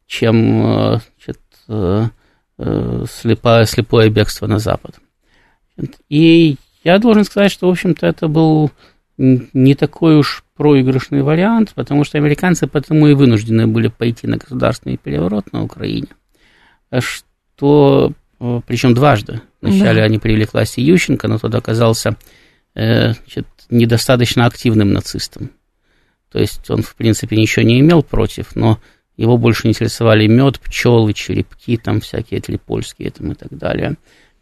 [0.08, 2.08] чем э, значит, э,
[2.58, 4.96] э, слепое, слепое бегство на Запад.
[6.10, 8.72] И я должен сказать, что, в общем-то, это был
[9.18, 14.98] не такой уж проигрышный вариант, потому что американцы потому и вынуждены были пойти на государственный
[14.98, 16.08] переворот на Украине,
[17.00, 17.27] что,
[17.58, 19.42] причем дважды.
[19.62, 20.06] Вначале да.
[20.06, 22.16] они привели к власти Ющенко, но тот оказался
[22.74, 25.52] значит, недостаточно активным нацистом.
[26.32, 28.80] То есть он, в принципе, ничего не имел против, но
[29.16, 33.96] его больше интересовали мед, пчелы, черепки, там всякие трипольские там, и так далее.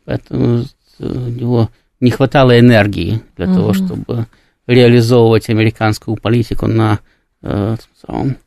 [0.04, 0.66] Поэтому
[1.00, 1.70] у него
[2.02, 3.56] не хватало энергии для угу.
[3.56, 4.28] того, чтобы
[4.68, 7.00] реализовывать американскую политику на
[7.42, 8.38] э, самом,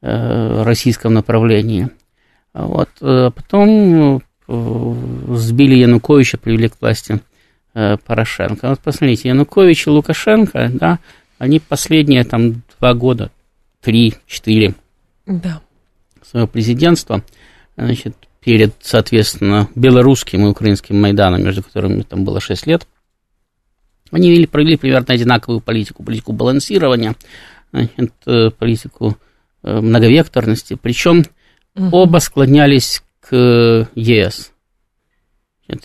[0.00, 1.88] российском направлении.
[2.54, 2.88] Вот.
[3.00, 7.20] Потом сбили Януковича, привели к власти
[7.72, 8.68] Порошенко.
[8.70, 11.00] Вот посмотрите, Янукович и Лукашенко, да,
[11.38, 13.30] они последние там два года,
[13.80, 14.74] три, четыре
[15.26, 15.60] да.
[16.22, 17.22] своего президентства,
[17.76, 22.86] значит, перед, соответственно, белорусским и украинским Майданом, между которыми там было 6 лет,
[24.10, 27.16] они вели, провели примерно одинаковую политику, политику балансирования,
[27.72, 29.16] значит, э, политику
[29.62, 31.24] э, многовекторности, причем
[31.74, 31.88] угу.
[31.92, 34.52] оба склонялись к ЕС.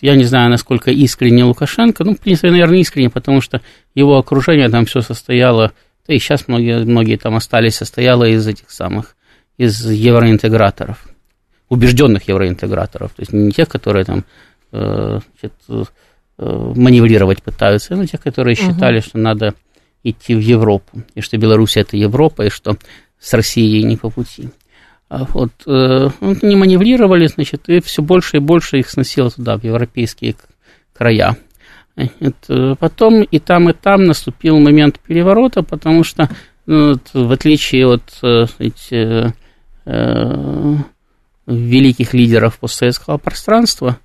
[0.02, 3.62] Я не знаю, насколько искренне Лукашенко, ну, в принципе, наверное, искренне, потому что
[3.96, 5.72] его окружение там все состояло,
[6.06, 9.16] да и сейчас многие, многие там остались, состояло из этих самых,
[9.58, 11.08] из евроинтеграторов
[11.70, 14.26] убежденных евроинтеграторов, то есть не тех, которые там
[14.72, 19.06] э, значит, э, маневрировать пытаются, но тех, которые считали, угу.
[19.06, 19.54] что надо
[20.04, 22.76] идти в Европу, и что Беларусь это Европа, и что
[23.20, 24.50] с Россией не по пути.
[25.10, 29.64] А вот э, не маневрировали, значит, и все больше и больше их сносило туда, в
[29.64, 30.36] европейские
[30.94, 31.36] края.
[31.96, 36.30] Это, потом и там, и там наступил момент переворота, потому что,
[36.66, 38.04] ну, вот, в отличие от
[38.60, 39.34] эти,
[39.86, 40.76] э,
[41.48, 43.98] великих лидеров постсоветского пространства,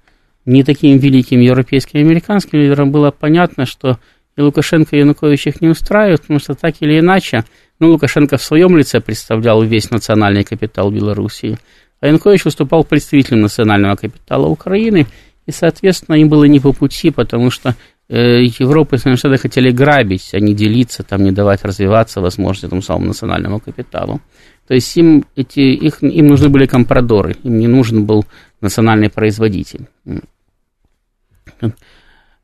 [0.46, 3.98] не таким великим европейским и американским лидерам было понятно, что
[4.36, 7.44] и Лукашенко, и Янукович их не устраивают, потому что так или иначе,
[7.80, 11.58] ну, Лукашенко в своем лице представлял весь национальный капитал Белоруссии,
[12.00, 15.06] а Янукович выступал представителем национального капитала Украины,
[15.46, 17.74] и, соответственно, им было не по пути, потому что
[18.08, 22.66] э, Европа и Соединенные Штаты хотели грабить, а не делиться, там, не давать развиваться возможности
[22.66, 24.20] этому самому национальному капиталу.
[24.66, 28.24] То есть им, эти, их, им нужны были компрадоры, им не нужен был
[28.60, 29.86] национальный производитель.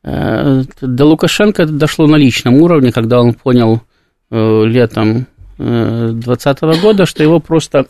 [0.02, 3.82] Э, до Лукашенко это дошло на личном уровне, когда он понял
[4.30, 5.26] летом
[5.58, 7.86] 2020 э, года, что его просто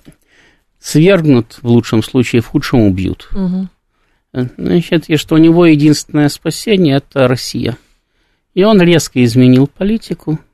[0.79, 3.29] свергнут в лучшем случае, в худшем убьют.
[3.33, 3.69] Угу.
[4.57, 7.77] Значит, и что у него единственное спасение– это Россия.
[8.55, 10.39] И он резко изменил политику–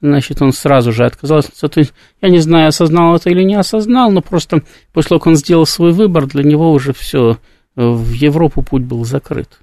[0.00, 1.68] значит, он сразу же отказался.
[1.68, 4.62] То есть, я не знаю, осознал это или не осознал, но просто
[4.92, 7.38] после того, как он сделал свой выбор, для него уже все,
[7.76, 9.58] в Европу путь был закрыт.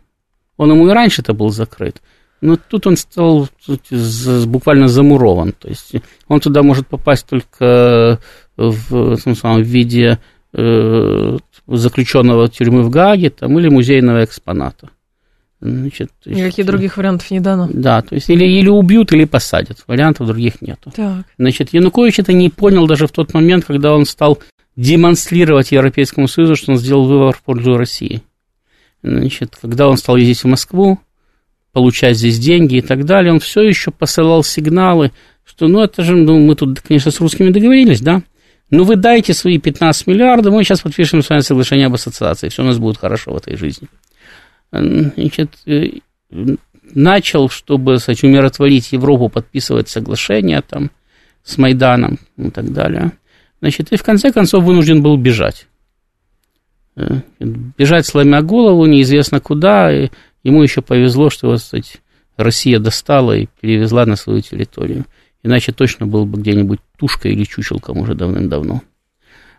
[0.58, 2.01] Он ему и раньше-то был закрыт.
[2.41, 3.50] Но тут он стал
[4.45, 5.54] буквально замурован.
[5.54, 5.95] То есть
[6.28, 8.19] он туда может попасть только
[8.56, 10.19] в, в, в виде
[10.54, 14.89] э, заключенного тюрьмы в Гааге там, или музейного экспоната.
[15.60, 17.67] Значит, Никаких есть, других вариантов не дано.
[17.73, 19.84] Да, то есть или, или убьют, или посадят.
[19.88, 20.91] Вариантов других нету.
[20.95, 21.26] Так.
[21.39, 24.39] Значит, Янукович это не понял даже в тот момент, когда он стал
[24.76, 28.21] демонстрировать Европейскому Союзу, что он сделал выбор в пользу России.
[29.02, 31.00] Значит, когда он стал ездить в Москву,
[31.77, 35.11] получать здесь деньги и так далее, он все еще посылал сигналы,
[35.45, 38.23] что, ну, это же, ну, мы тут, конечно, с русскими договорились, да,
[38.71, 42.63] но вы дайте свои 15 миллиардов, мы сейчас подпишем с вами соглашение об ассоциации, все
[42.63, 43.87] у нас будет хорошо в этой жизни
[44.71, 45.89] значит, э,
[46.93, 50.91] начал, чтобы сказать, умиротворить Европу, подписывать соглашения там
[51.43, 53.13] с Майданом и так далее.
[53.61, 55.67] Значит, и в конце концов вынужден был бежать.
[56.95, 60.09] Э, бежать, сломя голову, неизвестно куда, и
[60.47, 61.99] ему еще повезло, что вот, кстати,
[62.36, 65.05] Россия достала и перевезла на свою территорию.
[65.43, 68.81] Иначе точно был бы где-нибудь тушка или чучелком уже давным-давно.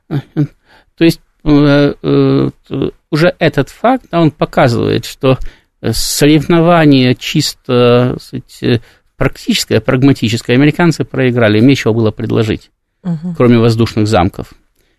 [0.09, 2.51] То есть Э, э,
[3.11, 5.39] уже этот факт, он показывает, что
[5.81, 8.83] соревнование чисто сказать,
[9.17, 12.71] практическое, прагматическое, американцы проиграли, им нечего было предложить,
[13.03, 13.35] угу.
[13.37, 14.53] кроме воздушных замков.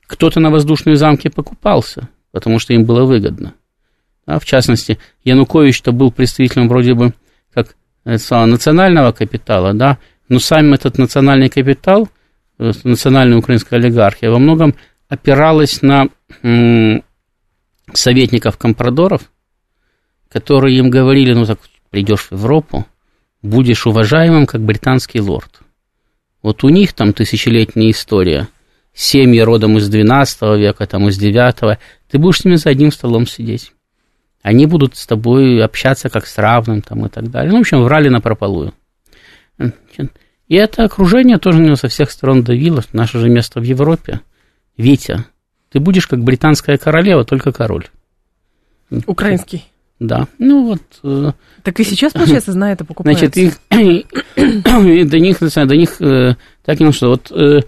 [0.08, 3.54] Кто-то на воздушные замки покупался, потому что им было выгодно.
[4.30, 7.15] А в частности, Янукович-то был представителем вроде бы
[7.52, 12.08] как национального капитала, да, но сам этот национальный капитал,
[12.60, 14.76] э, национальная украинская олигархия, во многом
[15.08, 16.10] опиралась на
[17.92, 19.32] советников-компрадоров,
[20.30, 21.58] которые им говорили, ну так,
[21.89, 22.86] придешь в Европу,
[23.42, 25.62] будешь уважаемым, как британский лорд.
[26.44, 28.48] Вот у них там тысячелетняя история,
[28.94, 31.80] семьи родом из 12 века, там из 9,
[32.12, 33.74] ты будешь с ними за одним столом сидеть.
[34.41, 37.52] Они будут с тобой общаться как с равным там, и так далее.
[37.52, 38.73] Ну, в общем, врали на прополую.
[39.58, 42.82] И это окружение тоже него со всех сторон давило.
[42.93, 44.21] Наше же место в Европе.
[44.78, 45.25] Витя,
[45.69, 47.88] ты будешь как британская королева, только король.
[49.06, 49.65] Украинский.
[49.99, 50.82] Да, ну вот.
[51.04, 53.25] Э, так и сейчас, получается, знает это покупается.
[53.25, 53.60] Значит, их,
[54.63, 57.60] до них, до них э, так что вот, э,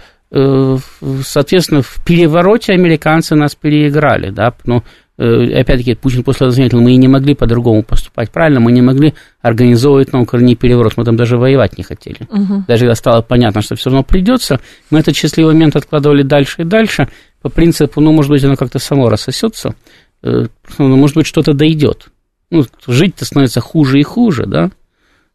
[1.24, 4.82] соответственно, в перевороте американцы нас переиграли, да, ну,
[5.22, 9.14] опять-таки, Путин после этого заметил, мы и не могли по-другому поступать правильно, мы не могли
[9.42, 12.28] организовывать на Украине переворот, мы там даже воевать не хотели.
[12.30, 12.66] Угу.
[12.68, 16.66] Даже когда стало понятно, что все равно придется, мы этот счастливый момент откладывали дальше и
[16.66, 17.08] дальше,
[17.42, 19.76] по принципу, ну, может быть, оно как-то само рассосется,
[20.22, 22.08] ну, может быть, что-то дойдет.
[22.50, 24.72] Ну, жить-то становится хуже и хуже, да,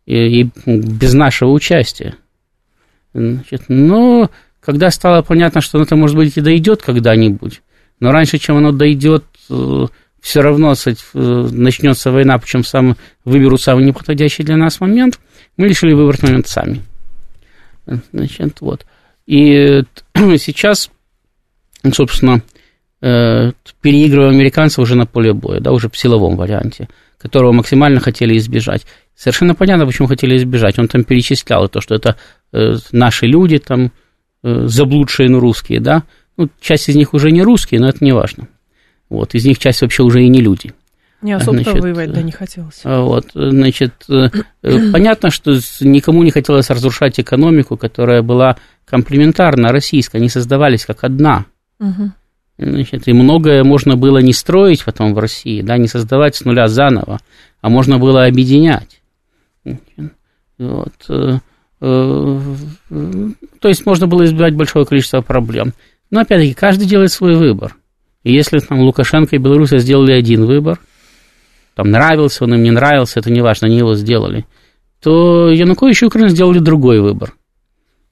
[0.05, 2.17] и, и без нашего участия.
[3.15, 7.63] Значит, но когда стало понятно, что это, может быть, и дойдет когда-нибудь,
[8.01, 9.36] но раньше, чем оно дойдет, э,
[10.27, 11.19] все равно кстати, э,
[11.53, 15.21] начнется война, причем сам, выберут самый неподходящий для нас момент,
[15.57, 16.83] мы решили выбрать момент сами.
[18.13, 18.87] Значит, вот.
[19.27, 19.83] И
[20.15, 20.91] сейчас,
[21.93, 22.43] собственно,
[23.01, 28.37] э, переигрываем американцев уже на поле боя, да, уже в силовом варианте, которого максимально хотели
[28.37, 28.85] избежать.
[29.15, 30.77] Совершенно понятно, почему хотели избежать.
[30.81, 32.17] Он там перечислял то, что это
[32.91, 33.93] наши люди, там,
[34.43, 36.03] заблудшие, ну, русские, да,
[36.37, 38.49] ну, часть из них уже не русские, но это не важно.
[39.09, 40.73] Вот, из них часть вообще уже и не люди.
[41.23, 42.81] Не особо значит, воевать, да, не хотелось.
[42.85, 44.29] А, вот, значит, э,
[44.63, 51.05] э, понятно, что никому не хотелось разрушать экономику, которая была комплементарна российской, они создавались как
[51.05, 51.47] одна.
[51.81, 52.11] Угу.
[52.59, 56.69] Значит, и многое можно было не строить потом в России, да, не создавать с нуля
[56.69, 57.21] заново,
[57.61, 59.01] а можно было объединять.
[60.59, 60.93] Вот.
[61.09, 61.39] Э,
[61.81, 65.73] то есть можно было избежать большого количества проблем.
[66.11, 67.77] Но опять-таки, каждый делает свой выбор.
[68.27, 70.81] И если там Лукашенко и Беларусь сделали один выбор,
[71.77, 74.47] там нравился он им, не нравился, это не важно, они его сделали,
[75.01, 77.35] то Янукович и Украина сделали другой выбор.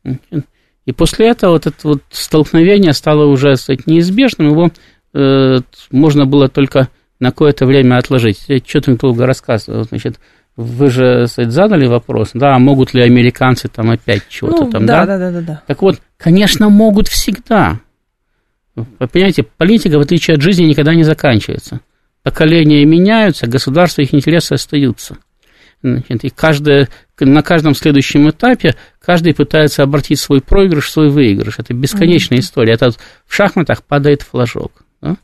[0.05, 4.71] И после этого вот это вот столкновение стало уже сказать, неизбежным, его
[5.15, 5.59] э,
[5.91, 8.45] можно было только на какое-то время отложить.
[8.47, 9.83] Я что-то долго рассказывал.
[9.83, 10.21] Значит,
[10.55, 15.07] вы же сказать, задали вопрос, да, могут ли американцы там опять чего-то ну, там, да,
[15.07, 15.19] да?
[15.19, 15.63] Да, да, да.
[15.67, 17.81] Так вот, конечно, могут всегда.
[18.75, 21.81] Понимаете, политика, в отличие от жизни, никогда не заканчивается.
[22.23, 25.19] Поколения меняются, государства, их интересы остаются.
[25.83, 26.89] И каждое,
[27.21, 31.59] на каждом следующем этапе каждый пытается обратить свой проигрыш в свой выигрыш.
[31.59, 32.43] Это бесконечная mm-hmm.
[32.43, 32.73] история.
[32.73, 32.91] Это
[33.27, 35.19] в шахматах падает флажок, да?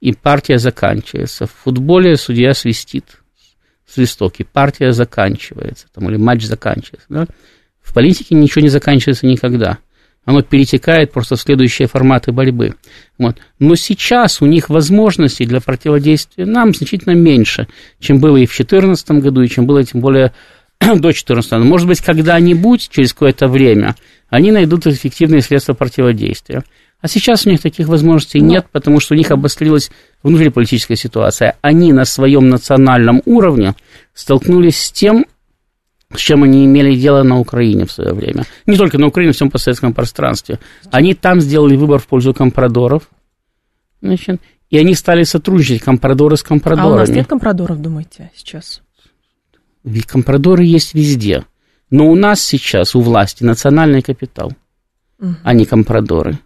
[0.00, 1.46] и партия заканчивается.
[1.46, 3.04] В футболе судья свистит
[3.86, 7.06] свисток, и партия заканчивается, там, или матч заканчивается.
[7.08, 7.26] Да?
[7.80, 9.78] В политике ничего не заканчивается никогда
[10.30, 12.74] оно перетекает просто в следующие форматы борьбы.
[13.18, 13.38] Вот.
[13.58, 17.66] Но сейчас у них возможностей для противодействия нам значительно меньше,
[17.98, 20.32] чем было и в 2014 году, и чем было тем более
[20.80, 21.64] до 2014 года.
[21.64, 23.96] Может быть, когда-нибудь, через какое-то время,
[24.28, 26.62] они найдут эффективные средства противодействия.
[27.00, 29.90] А сейчас у них таких возможностей нет, потому что у них обострилась
[30.22, 31.56] внутриполитическая ситуация.
[31.60, 33.74] Они на своем национальном уровне
[34.14, 35.24] столкнулись с тем,
[36.14, 38.44] с чем они имели дело на Украине в свое время.
[38.66, 40.58] Не только на Украине, в всем постсоветском пространстве.
[40.90, 43.08] Они там сделали выбор в пользу компрадоров,
[44.02, 46.92] значит, и они стали сотрудничать, компрадоры с компрадорами.
[46.92, 48.82] А у нас нет компрадоров, думаете, сейчас?
[49.84, 51.44] Ведь компрадоры есть везде.
[51.90, 54.52] Но у нас сейчас, у власти, национальный капитал,
[55.18, 55.34] угу.
[55.42, 56.38] а не компрадоры.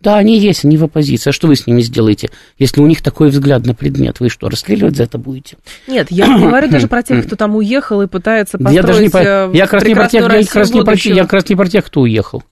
[0.00, 1.30] Да, они есть, они в оппозиции.
[1.30, 4.20] А что вы с ними сделаете, если у них такой взгляд на предмет?
[4.20, 5.56] Вы что, расстреливать за это будете?
[5.88, 9.02] Нет, я не говорю даже про тех, кто там уехал и пытается построить я даже
[9.02, 9.50] не про...
[9.52, 11.56] я как раз не про тех, я как раз не про, я как раз не
[11.56, 12.44] про тех, кто уехал.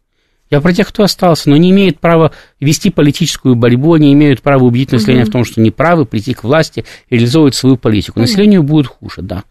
[0.50, 4.64] Я про тех, кто остался, но не имеет права вести политическую борьбу, они имеют право
[4.64, 5.30] убедить население угу.
[5.30, 8.20] в том, что не правы, прийти к власти и реализовывать свою политику.
[8.20, 9.42] Населению будет хуже, да.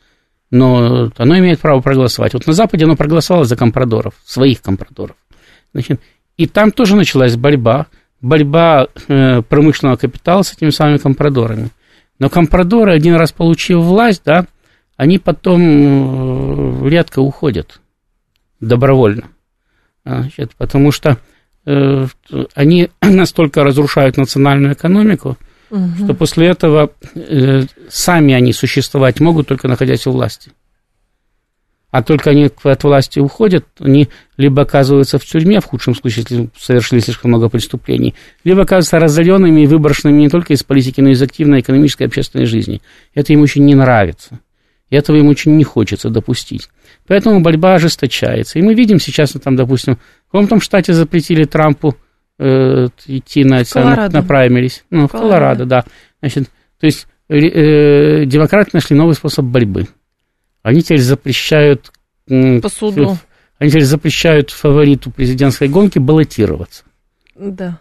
[0.52, 2.34] Но оно имеет право проголосовать.
[2.34, 5.18] Вот на Западе оно проголосовало за компрадоров, своих компрадоров.
[5.74, 6.00] Значит,
[6.38, 7.88] и там тоже началась борьба,
[8.22, 11.70] борьба э, промышленного капитала с этими самыми компрадорами.
[12.20, 14.48] Но компрадоры, один раз получив власть, да,
[14.98, 15.62] они потом
[16.86, 17.82] э, редко уходят
[18.60, 19.30] добровольно.
[20.06, 21.18] Значит, потому что
[21.66, 22.08] э,
[22.54, 25.38] они настолько разрушают национальную экономику,
[25.70, 26.04] угу.
[26.04, 30.52] что после этого э, сами они существовать могут, только находясь у власти
[31.96, 36.50] а только они от власти уходят, они либо оказываются в тюрьме, в худшем случае, если
[36.58, 41.12] совершили слишком много преступлений, либо оказываются разоренными и выброшенными не только из политики, но и
[41.14, 42.82] из активной экономической и общественной жизни.
[43.14, 44.42] Это им очень не нравится.
[44.90, 46.68] И этого им очень не хочется допустить.
[47.08, 48.60] Поэтому борьба ожесточается.
[48.60, 51.96] И мы видим сейчас, ну, там, допустим, в каком-то штате запретили Трампу
[52.40, 54.84] э, идти на, на, на праймерис.
[54.90, 55.86] Ну, в Колорадо, да.
[56.20, 59.88] Значит, то есть э, демократы нашли новый способ борьбы–
[60.66, 61.92] они теперь запрещают...
[62.28, 63.18] По суду.
[63.60, 66.84] Они теперь запрещают фавориту президентской гонки баллотироваться.
[67.36, 67.80] Да.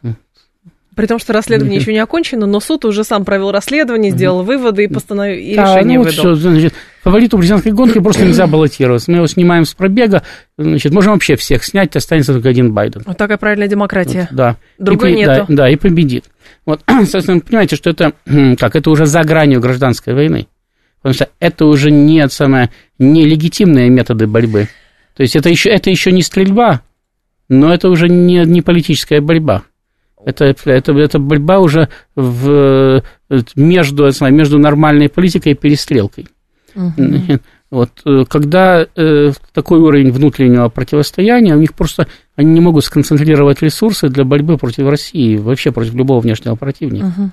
[0.95, 4.85] При том, что расследование еще не окончено, но суд уже сам провел расследование, сделал выводы
[4.85, 6.19] и, постановил, и да, решение ну, выдал.
[6.19, 9.11] Все, значит, фавориту президентской гонки просто нельзя баллотироваться.
[9.11, 10.23] Мы его снимаем с пробега,
[10.59, 13.03] значит, можем вообще всех снять, останется только один Байден.
[13.07, 14.29] Вот такая правильная демократия.
[14.31, 14.57] Вот, да.
[14.79, 15.47] Другой и, нету.
[15.49, 16.27] Да, да, и победит.
[16.67, 18.13] Вот, соответственно, понимаете, что это,
[18.59, 20.49] как, это уже за гранью гражданской войны.
[21.05, 24.69] Потому что это уже не, самое, не легитимные методы борьбы.
[25.15, 26.81] То есть это еще, это еще не стрельба,
[27.51, 29.65] но это уже не, не политическая борьба.
[30.25, 33.03] Это, это, это борьба уже в,
[33.55, 36.27] между, между нормальной политикой и перестрелкой.
[36.75, 37.39] Угу.
[37.71, 43.61] Вот, э, когда э, такой уровень внутреннего противостояния, у них просто они не могут сконцентрировать
[43.61, 47.13] ресурсы для борьбы против России, вообще против любого внешнего противника.
[47.15, 47.31] Угу.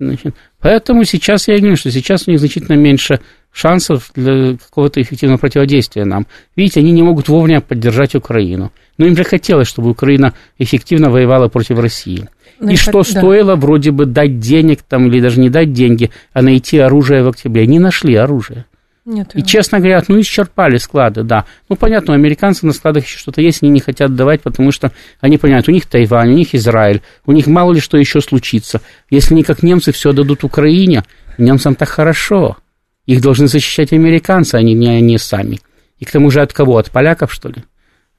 [0.00, 3.20] Значит, поэтому сейчас я говорю, что сейчас у них значительно меньше
[3.52, 6.26] шансов для какого-то эффективного противодействия нам.
[6.56, 8.72] Видите, они не могут вовремя поддержать Украину.
[8.98, 12.28] Но им же хотелось, чтобы Украина эффективно воевала против России.
[12.58, 13.04] Ну, и что да.
[13.04, 17.28] стоило вроде бы дать денег там, или даже не дать деньги, а найти оружие в
[17.28, 17.66] октябре.
[17.66, 18.66] Не нашли оружие.
[19.06, 21.44] Нет, и, честно говоря, ну, исчерпали склады, да.
[21.68, 24.92] Ну, понятно, у американцев на складах еще что-то есть, они не хотят давать, потому что
[25.20, 28.80] они понимают, у них Тайвань, у них Израиль, у них мало ли что еще случится.
[29.10, 31.04] Если они, как немцы, все дадут Украине,
[31.36, 32.56] немцам так хорошо.
[33.04, 35.60] Их должны защищать американцы, а не, не они сами.
[35.98, 36.78] И к тому же от кого?
[36.78, 37.62] От поляков, что ли?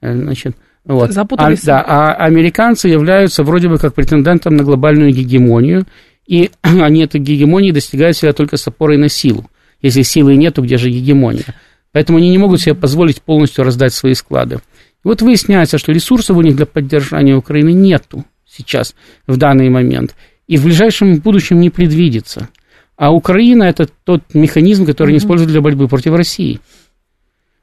[0.00, 1.10] Э, значит, вот.
[1.10, 1.64] Запутались.
[1.64, 5.84] А, да, а американцы являются вроде бы как претендентом на глобальную гегемонию,
[6.26, 9.50] и они этой гегемонии достигают себя только с опорой на силу.
[9.86, 11.54] Если силы нет, то где же гегемония?
[11.92, 14.56] Поэтому они не могут себе позволить полностью раздать свои склады.
[14.56, 14.58] И
[15.04, 18.96] вот выясняется, что ресурсов у них для поддержания Украины нету сейчас,
[19.28, 20.16] в данный момент.
[20.48, 22.48] И в ближайшем будущем не предвидится.
[22.96, 26.60] А Украина– это тот механизм, который они используют для борьбы против России.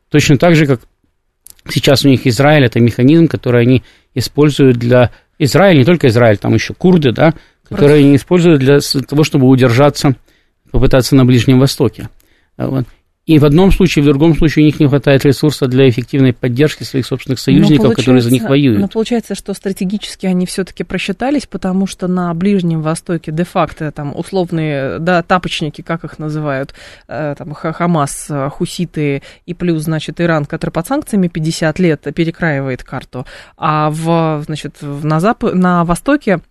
[0.10, 0.80] Точно так же, как
[1.68, 3.84] сейчас у них Израиль– это механизм, который они
[4.16, 5.12] используют для...
[5.40, 7.34] Израиль, не только Израиль, там еще курды, да,
[7.68, 10.16] которые они используют для того, чтобы удержаться
[10.74, 12.10] попытаться на Ближнем Востоке.
[12.58, 12.86] А вот.
[13.26, 16.84] И в одном случае, в другом случае у них не хватает ресурса для эффективной поддержки
[16.84, 18.82] своих собственных союзников, которые за них воюют.
[18.82, 25.00] Но получается, что стратегически они все-таки просчитались, потому что на Ближнем Востоке де-факто там условные
[25.00, 26.74] да, тапочники, как их называют,
[27.08, 33.26] э, там, Хамас, хуситы и плюс, значит, Иран, который под санкциями 50 лет перекраивает карту,
[33.56, 35.44] а в, значит, на, Зап...
[35.44, 36.42] на Востоке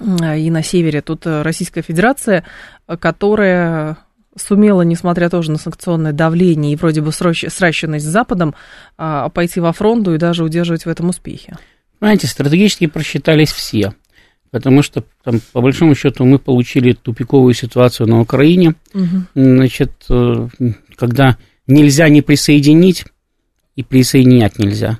[0.00, 1.02] и на севере.
[1.02, 2.44] Тут э, Российская Федерация,
[2.86, 3.98] э, которая
[4.36, 8.54] сумела, несмотря тоже на санкционное давление и вроде бы сращенность с Западом,
[8.96, 11.56] а, пойти во фронту и даже удерживать в этом успехи.
[12.00, 13.92] Знаете, стратегически просчитались все.
[14.50, 18.74] Потому что, там, по большому счету, мы получили тупиковую ситуацию на Украине.
[18.94, 19.22] Угу.
[19.34, 20.48] Значит, э,
[20.96, 21.36] когда
[21.66, 23.04] нельзя не присоединить,
[23.76, 24.98] и присоединять нельзя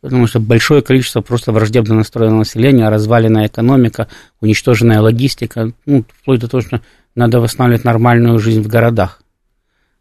[0.00, 4.08] потому что большое количество просто враждебно настроенного населения, разваленная экономика,
[4.40, 6.80] уничтоженная логистика, ну, вплоть до того, что
[7.14, 9.22] надо восстанавливать нормальную жизнь в городах.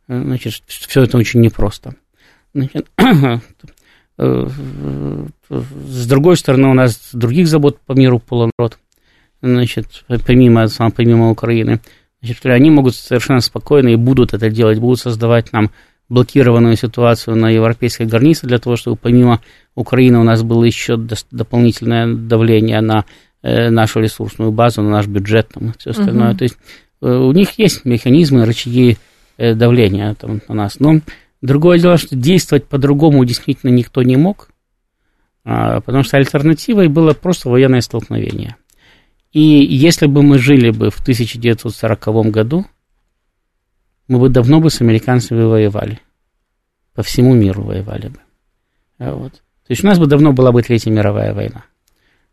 [0.07, 1.95] Значит, все это очень непросто.
[2.53, 2.87] Значит,
[4.17, 4.47] э,
[5.49, 8.79] с другой стороны, у нас других забот по миру полон рот,
[9.41, 11.79] значит, помимо, помимо Украины.
[12.21, 15.71] Значит, они могут совершенно спокойно и будут это делать, будут создавать нам
[16.09, 19.41] блокированную ситуацию на европейской границе для того, чтобы помимо
[19.75, 20.97] Украины у нас было еще
[21.31, 23.05] дополнительное давление на
[23.41, 26.31] э, нашу ресурсную базу, на наш бюджет там, и все остальное.
[26.31, 26.37] Угу.
[26.37, 26.57] То есть
[27.01, 28.97] э, у них есть механизмы, рычаги
[29.37, 30.79] э, давления там, на нас.
[30.79, 30.99] Но
[31.41, 34.49] другое дело, что действовать по-другому действительно никто не мог,
[35.45, 38.55] а, потому что альтернативой было просто военное столкновение.
[39.31, 42.65] И если бы мы жили бы в 1940 году,
[44.09, 46.01] мы бы давно бы с американцами воевали.
[46.93, 48.19] По всему миру воевали бы.
[48.97, 49.31] А вот.
[49.31, 51.63] То есть у нас бы давно была бы Третья мировая война.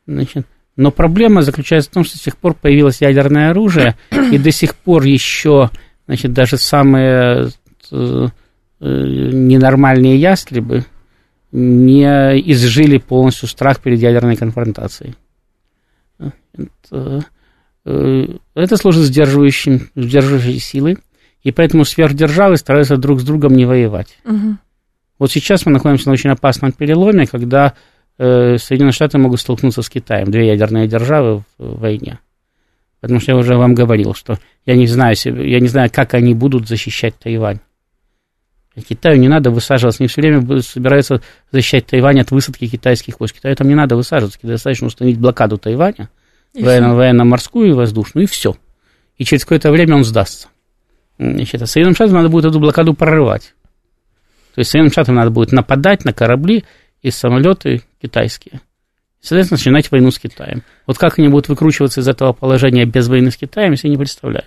[0.07, 3.95] Значит, но проблема заключается в том, что с тех пор появилось ядерное оружие,
[4.33, 5.71] и до сих пор еще,
[6.07, 7.51] значит, даже самые
[7.93, 8.27] э,
[8.81, 10.85] ненормальные ястребы
[11.53, 12.05] не
[12.51, 15.15] изжили полностью страх перед ядерной конфронтацией.
[16.19, 17.25] Это,
[17.85, 20.99] э, это служит сдерживающим, сдерживающей силой.
[21.47, 24.19] И поэтому сверхдержавы стараются друг с другом не воевать.
[24.25, 24.57] Угу.
[25.21, 27.75] Вот сейчас мы находимся на очень опасном переломе, когда
[28.19, 32.19] э, Соединенные Штаты могут столкнуться с Китаем, две ядерные державы в, в войне.
[33.01, 36.35] Потому что я уже вам говорил, что я не знаю, я не знаю, как они
[36.35, 37.61] будут защищать Тайвань.
[38.75, 41.23] Китаю не надо высаживаться, они все время собираются
[41.53, 43.37] защищать Тайвань от высадки китайских войск.
[43.37, 46.11] Китаю там не надо высаживаться, достаточно установить блокаду Тайваня,
[46.55, 48.57] военно- военно-морскую и воздушную, и все.
[49.17, 50.49] И через какое-то время он сдастся.
[51.19, 53.55] Значит, а Соединенным Штатам надо будет эту блокаду прорывать.
[54.55, 56.65] То есть Соединенным Штатам надо будет нападать на корабли
[57.03, 58.61] и самолеты китайские.
[59.21, 60.63] Соответственно, начинать войну с Китаем.
[60.87, 64.45] Вот как они будут выкручиваться из этого положения без войны с Китаем, я не представляю.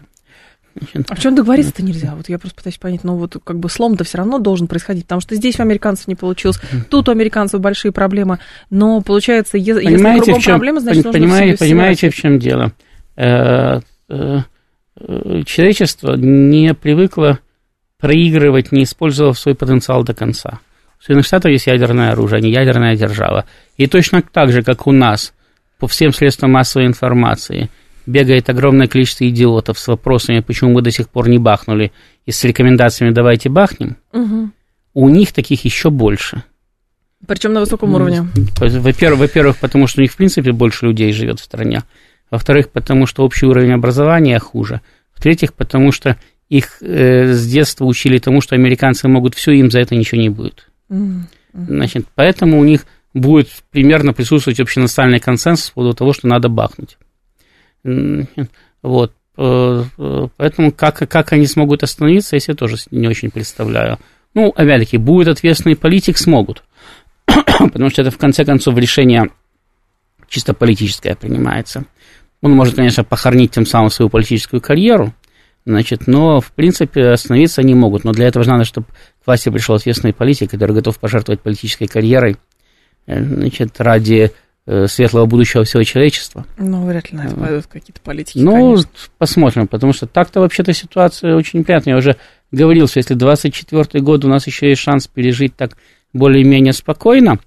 [1.09, 2.13] А в чем договориться-то нельзя?
[2.15, 5.19] Вот я просто пытаюсь понять, ну вот как бы слом-то все равно должен происходить, потому
[5.19, 8.39] что здесь у американцев не получилось, тут у американцев большие проблемы,
[8.69, 12.39] но получается, если Понимаете, кругом в чем, проблема, значит, нужно понимаете, все- понимаете, в чем
[12.39, 12.71] дело?
[14.99, 17.39] Э, Человечество не привыкло
[17.99, 20.59] проигрывать, не использовав свой потенциал до конца.
[20.99, 23.45] У Соединенных Штатов есть ядерное оружие, они ядерная держава.
[23.77, 25.33] И точно так же, как у нас,
[25.79, 27.69] по всем средствам массовой информации,
[28.05, 31.91] бегает огромное количество идиотов с вопросами, почему мы до сих пор не бахнули,
[32.25, 34.53] и с рекомендациями «давайте бахнем», Мгм.
[34.93, 36.43] у них таких еще больше.
[37.27, 38.27] Причем на высоком уровне.
[38.59, 41.83] Во-первых, во-первых, потому что у них, в принципе, больше людей живет в стране.
[42.31, 44.81] Во-вторых, потому что общий уровень образования хуже.
[45.13, 46.17] В-третьих, потому что
[46.47, 50.29] их э, с детства учили тому, что американцы могут все, им за это ничего не
[50.29, 50.69] будет.
[51.53, 56.97] Значит, поэтому у них будет примерно присутствовать общенациональный консенсус по поводу того, что надо бахнуть.
[58.81, 59.13] Вот.
[59.37, 63.97] Э, э, Поэтому как, как они смогут остановиться, я себе тоже не очень представляю.
[64.33, 66.63] Ну, опять-таки, будет ответственный политик, смогут.
[67.25, 69.29] Потому что это, в конце концов, решение
[70.27, 71.85] чисто политическое принимается.
[72.41, 75.13] Он может, конечно, похоронить тем самым свою политическую карьеру,
[75.65, 78.03] значит, но, в принципе, остановиться они могут.
[78.03, 81.87] Но для этого же надо, чтобы к власти пришел ответственный политик, который готов пожертвовать политической
[81.87, 82.37] карьерой,
[83.07, 84.31] э, значит, ради
[84.65, 86.45] э, светлого будущего всего человечества.
[86.57, 88.89] Ну, вряд ли на это пойдут какие-то политики, Ну, конечно.
[89.17, 91.93] посмотрим, потому что так-то вообще-то ситуация очень неприятная.
[91.95, 92.15] Я уже
[92.51, 95.71] говорил, что если 24 год у нас еще есть шанс пережить так
[96.13, 97.39] более-менее спокойно,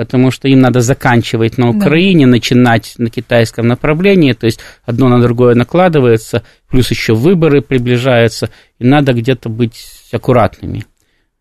[0.00, 1.76] потому что им надо заканчивать на Да.
[1.76, 8.48] Украине, начинать на китайском направлении, то есть одно на другое накладывается, плюс еще выборы приближаются,
[8.78, 9.76] и надо где-то быть
[10.10, 10.86] аккуратными.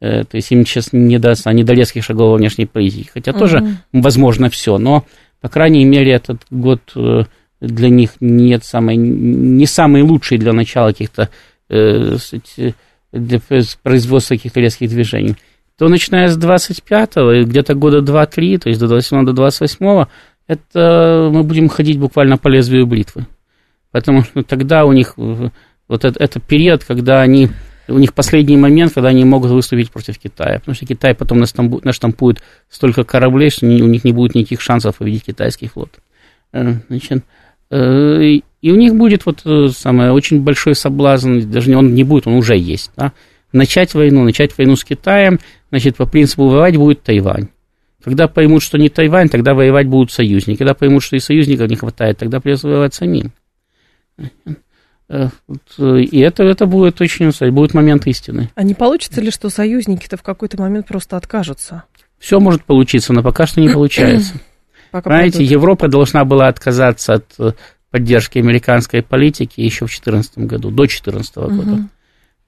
[0.02, 3.10] Э, То есть им сейчас не даст, они до резких шагов во внешней политике.
[3.14, 3.78] Хотя тоже Мгм.
[4.04, 5.06] возможно все, но,
[5.40, 7.24] по крайней мере, этот год э,
[7.62, 11.30] для них нет самый, не самый лучший для начала каких-то
[11.70, 12.18] э,
[13.14, 13.40] для
[13.84, 15.36] производства каких-то резких движений.
[15.80, 20.06] То начиная с 25-го, и где-то года 2-3, то есть до 27 до 28
[20.46, 23.28] это мы будем ходить буквально по лезвию бритвы.
[23.92, 25.50] Потому что тогда у них э,
[25.88, 27.50] вот это, это период, когда они
[27.88, 30.60] у них последний момент, когда они могут выступить против Китая.
[30.60, 34.98] Потому что Китай потом наштампу- наштампует столько кораблей, что у них не будет никаких шансов
[34.98, 36.00] победить китайский флот.
[36.52, 37.24] Э, Значит,
[37.72, 39.44] э, и у них будет вот
[39.78, 43.14] самое очень большой соблазн, даже он не будет, он уже есть, да,
[43.54, 45.40] начать войну, начать войну с Китаем,
[45.70, 47.50] значит, по принципу воевать будет Тайвань.
[48.04, 50.58] Когда поймут, что не Тайвань, тогда воевать будут союзники.
[50.58, 53.32] Когда поймут, что и союзников не хватает, тогда придется воевать самим.
[54.18, 55.28] Э,
[55.78, 58.52] э, И это, это будет очень, будет момент истины.
[58.56, 61.84] А не получится ли, что союзники-то в какой-то момент просто откажутся?
[62.20, 64.34] Все может получиться, но пока что не получается.
[64.92, 65.52] Пока Понимаете, пойдут?
[65.52, 67.52] Европа должна была отказаться от э,
[67.92, 71.90] поддержки американской политики еще в 2014 году, до 2014 года.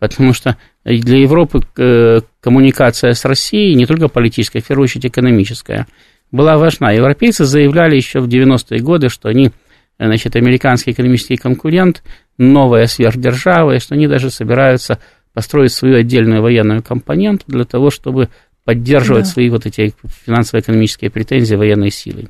[0.01, 5.85] Потому что для Европы э, коммуникация с Россией, не только политическая, в первую очередь экономическая,
[6.31, 6.91] была важна.
[6.91, 9.51] Европейцы заявляли еще в 90-е годы, что они,
[9.99, 12.01] значит, американский экономический конкурент,
[12.39, 14.97] новая сверхдержава, и что они даже собираются
[15.35, 18.29] построить свою отдельную военную компоненту для того, чтобы
[18.65, 19.29] поддерживать Да.
[19.29, 19.93] свои вот эти
[20.25, 22.29] финансово-экономические претензии военной силой.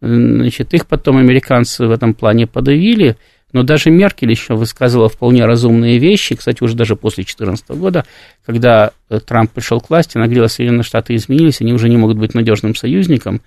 [0.00, 3.18] Значит, их потом американцы в этом плане подавили,
[3.52, 8.04] но даже Меркель еще высказывала вполне разумные вещи, кстати, уже даже после 2014 года,
[8.44, 12.34] когда э, Трамп пришел к власти, нагрела Соединенные Штаты изменились, они уже не могут быть
[12.34, 13.42] надежным союзником,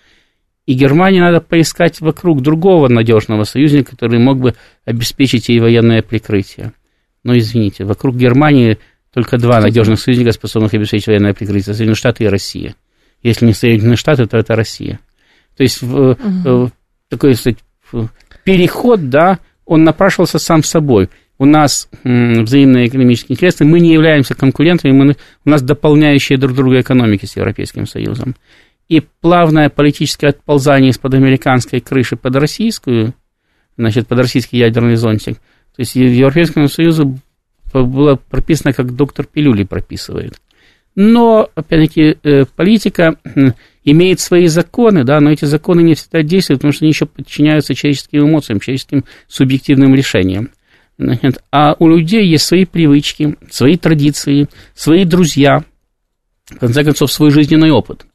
[0.66, 6.72] и Германии надо поискать вокруг другого надежного союзника, который мог бы обеспечить ей военное прикрытие.
[7.24, 8.78] Но извините, вокруг Германии
[9.14, 12.76] только два надежных союзника, способных обеспечить военное прикрытие, Соединенные Штаты и Россия.
[13.22, 15.00] Если не Соединенные Штаты, то это Россия.
[15.56, 16.68] То есть э,
[17.10, 18.10] такой в-
[18.44, 21.10] переход, да, он напрашивался сам собой.
[21.38, 26.56] У нас м, взаимные экономические интересы, мы не являемся конкурентами, мы, у нас дополняющие друг
[26.56, 28.36] друга экономики с Европейским Союзом.
[28.88, 33.14] И плавное политическое отползание из-под американской крыши под российскую,
[33.78, 37.18] значит, под российский ядерный зонтик, то есть Европейскому Союзу
[37.74, 40.36] было прописано, как доктор Пилюли прописывает.
[40.96, 43.16] Но, опять-таки, э, политика
[43.84, 47.76] имеет свои законы, да, но эти законы не всегда действуют, потому что они еще подчиняются
[47.76, 50.50] человеческим эмоциям, человеческим субъективным решениям.
[50.98, 55.64] Значит, а у людей есть свои привычки, свои традиции, свои друзья,
[56.50, 58.06] в конце концов, свой жизненный опыт.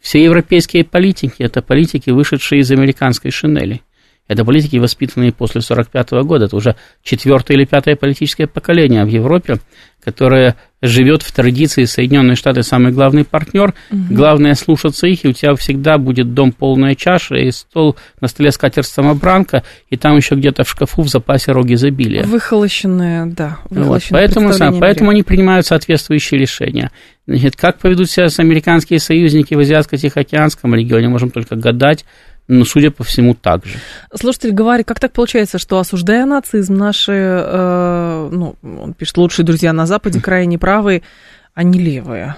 [0.00, 3.82] Все европейские политики– это политики, вышедшие из американской шинели.
[4.28, 6.44] Это политики, воспитанные после 1945 года.
[6.46, 9.58] Это уже четвертое или пятое политическое поколение в Европе,
[10.02, 13.74] которое живет в традиции Соединенные Штаты самый главный партнер.
[13.90, 14.00] Угу.
[14.10, 18.52] Главное слушаться их, и у тебя всегда будет дом полная чаша, и стол на столе
[18.52, 22.24] скатерть самобранка, и там еще где-то в шкафу в запасе роги изобилия.
[22.24, 23.58] Выхолощенные, да.
[23.70, 26.90] Выхолощенные вот, поэтому, поэтому они принимают соответствующие решения.
[27.26, 32.04] Значит, как поведут себя американские союзники в Азиатско-Тихоокеанском регионе, можем только гадать
[32.48, 33.78] ну, судя по всему, так же.
[34.14, 39.72] Слушатель говорит, как так получается, что, осуждая нацизм, наши, э, ну, он пишет, лучшие друзья
[39.72, 41.02] на Западе крайне правые,
[41.54, 42.36] а не левые?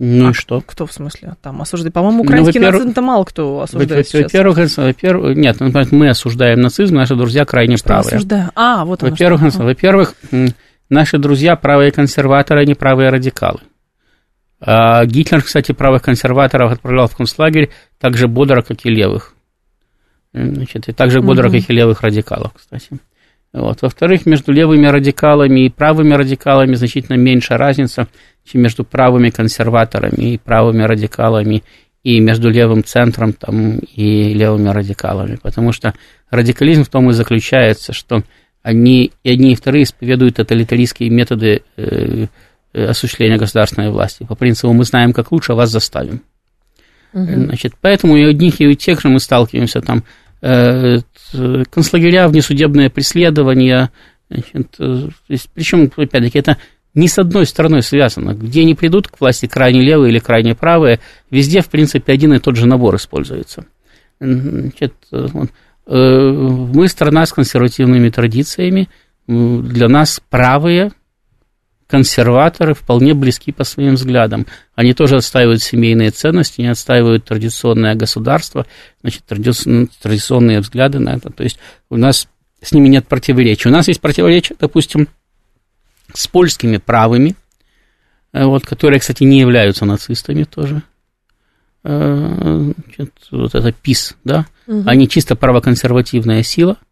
[0.00, 0.60] Ну а и что?
[0.60, 1.92] Кто в смысле там осуждает?
[1.92, 6.94] По-моему, ну, украинский ну, нацизм-то мало кто осуждает Во-первых, во-первых, нет, ну, мы осуждаем нацизм,
[6.94, 8.16] наши друзья крайне что правые.
[8.16, 8.50] Осуждаем?
[8.54, 10.14] А, вот во-первых, во-первых,
[10.88, 13.58] наши друзья правые консерваторы, а не правые радикалы.
[14.60, 19.34] А Гитлер, кстати, правых консерваторов отправлял в концлагерь так же бодро, как и левых.
[20.32, 21.58] Значит, и так же бодро, угу.
[21.58, 22.98] как и левых радикалов, кстати.
[23.52, 23.80] Вот.
[23.80, 28.08] Во-вторых, между левыми радикалами и правыми радикалами значительно меньше разница,
[28.44, 31.62] чем между правыми консерваторами и правыми радикалами,
[32.02, 35.38] и между левым центром там, и левыми радикалами.
[35.42, 35.94] Потому что
[36.30, 38.22] радикализм в том и заключается, что
[38.62, 41.82] они и одни, и вторые исповедуют тоталитаристские методы э,
[42.18, 42.26] Э,
[42.72, 44.24] осуществления государственной власти.
[44.24, 46.22] По принципу мы знаем, как лучше, а вас заставим.
[47.12, 47.24] Угу.
[47.24, 50.04] Значит, поэтому и у одних, и у тех же мы сталкиваемся там
[50.42, 50.98] э,
[51.70, 53.90] концлагеря, внесудебное преследование.
[54.30, 55.08] Значит, э,
[55.54, 56.58] причем, опять-таки, это
[56.94, 58.34] не с одной стороной связано.
[58.34, 61.00] Где они придут к власти крайне левые или крайне правые,
[61.30, 63.64] везде, в принципе, один и тот же набор используется.
[64.20, 64.94] Значит,
[65.86, 68.88] мы страна с консервативными традициями,
[69.26, 70.92] для нас правые
[71.88, 74.46] консерваторы вполне близки по своим взглядам.
[74.74, 78.66] Они тоже отстаивают семейные ценности, они отстаивают традиционное государство,
[79.00, 81.30] значит, традиционные взгляды на это.
[81.30, 81.58] То есть
[81.88, 82.28] у нас
[82.62, 83.68] с ними нет противоречий.
[83.68, 85.08] У нас есть противоречия, допустим,
[86.12, 87.34] с польскими правыми,
[88.32, 90.82] э, вот, которые, кстати, не являются нацистами тоже.
[91.84, 94.82] Э, значит, вот это ПИС, да, угу.
[94.86, 96.76] они чисто правоконсервативная сила–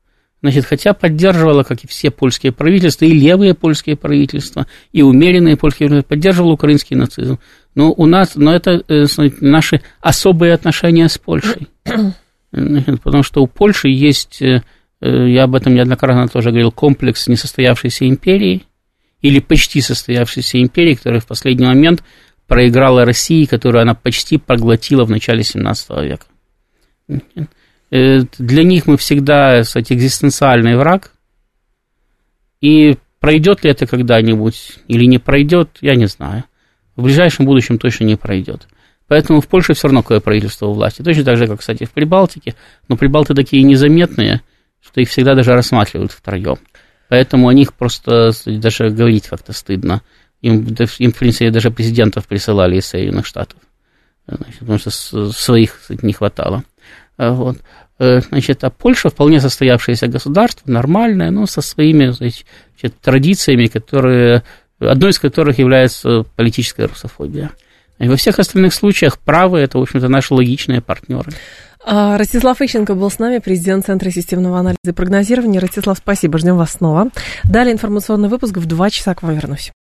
[0.47, 5.89] Значит, хотя поддерживала, как и все польские правительства, и левые польские правительства, и умеренные польские
[5.89, 7.41] правительства, поддерживала украинский нацизм.
[7.75, 9.07] Но у нас, но это э,
[9.41, 11.67] наши особые отношения с Польшей.
[12.53, 14.63] Значит, потому что у Польши есть, э,
[15.01, 18.63] э, я об этом неоднократно тоже говорил, комплекс несостоявшейся империи,
[19.23, 22.05] или почти состоявшейся империи, которая в последний момент
[22.47, 26.27] проиграла России, которую она почти проглотила в начале 17 века.
[27.91, 31.13] Э, для них мы всегда, кстати, экзистенциальный враг.
[32.61, 36.45] И пройдет ли это когда-нибудь или не пройдет, я не знаю.
[36.97, 38.67] В ближайшем будущем точно не пройдет.
[39.09, 41.03] Поэтому в Польше все равно какое правительство у власти.
[41.03, 42.55] Точно так же, как, кстати, в Прибалтике.
[42.89, 44.41] Но Прибалты такие незаметные,
[44.81, 46.59] что их всегда даже рассматривают втроем.
[47.09, 50.03] Поэтому о них просто даже говорить как-то стыдно.
[50.43, 50.67] Им,
[50.99, 53.61] им, в принципе, даже президентов присылали из Соединенных Штатов.
[54.27, 54.91] Значит, потому что
[55.31, 56.65] своих не хватало.
[57.17, 57.59] А, вот.
[57.99, 62.45] Э, значит, а Польша вполне состоявшееся государство, нормальное, но со своими значит,
[63.01, 64.43] традициями, которые,
[64.79, 67.51] одной из которых является политическая русофобия.
[67.99, 71.33] И во всех остальных случаях правые– это, в общем-то, наши логичные партнеры.
[71.89, 75.61] А, Ростислав Ищенко был с нами, президент Центра системного анализа и прогнозирования.
[75.61, 77.11] Ростислав, спасибо, ждем вас снова.
[77.45, 79.73] Далее информационный выпуск в два часа к вам вернусь.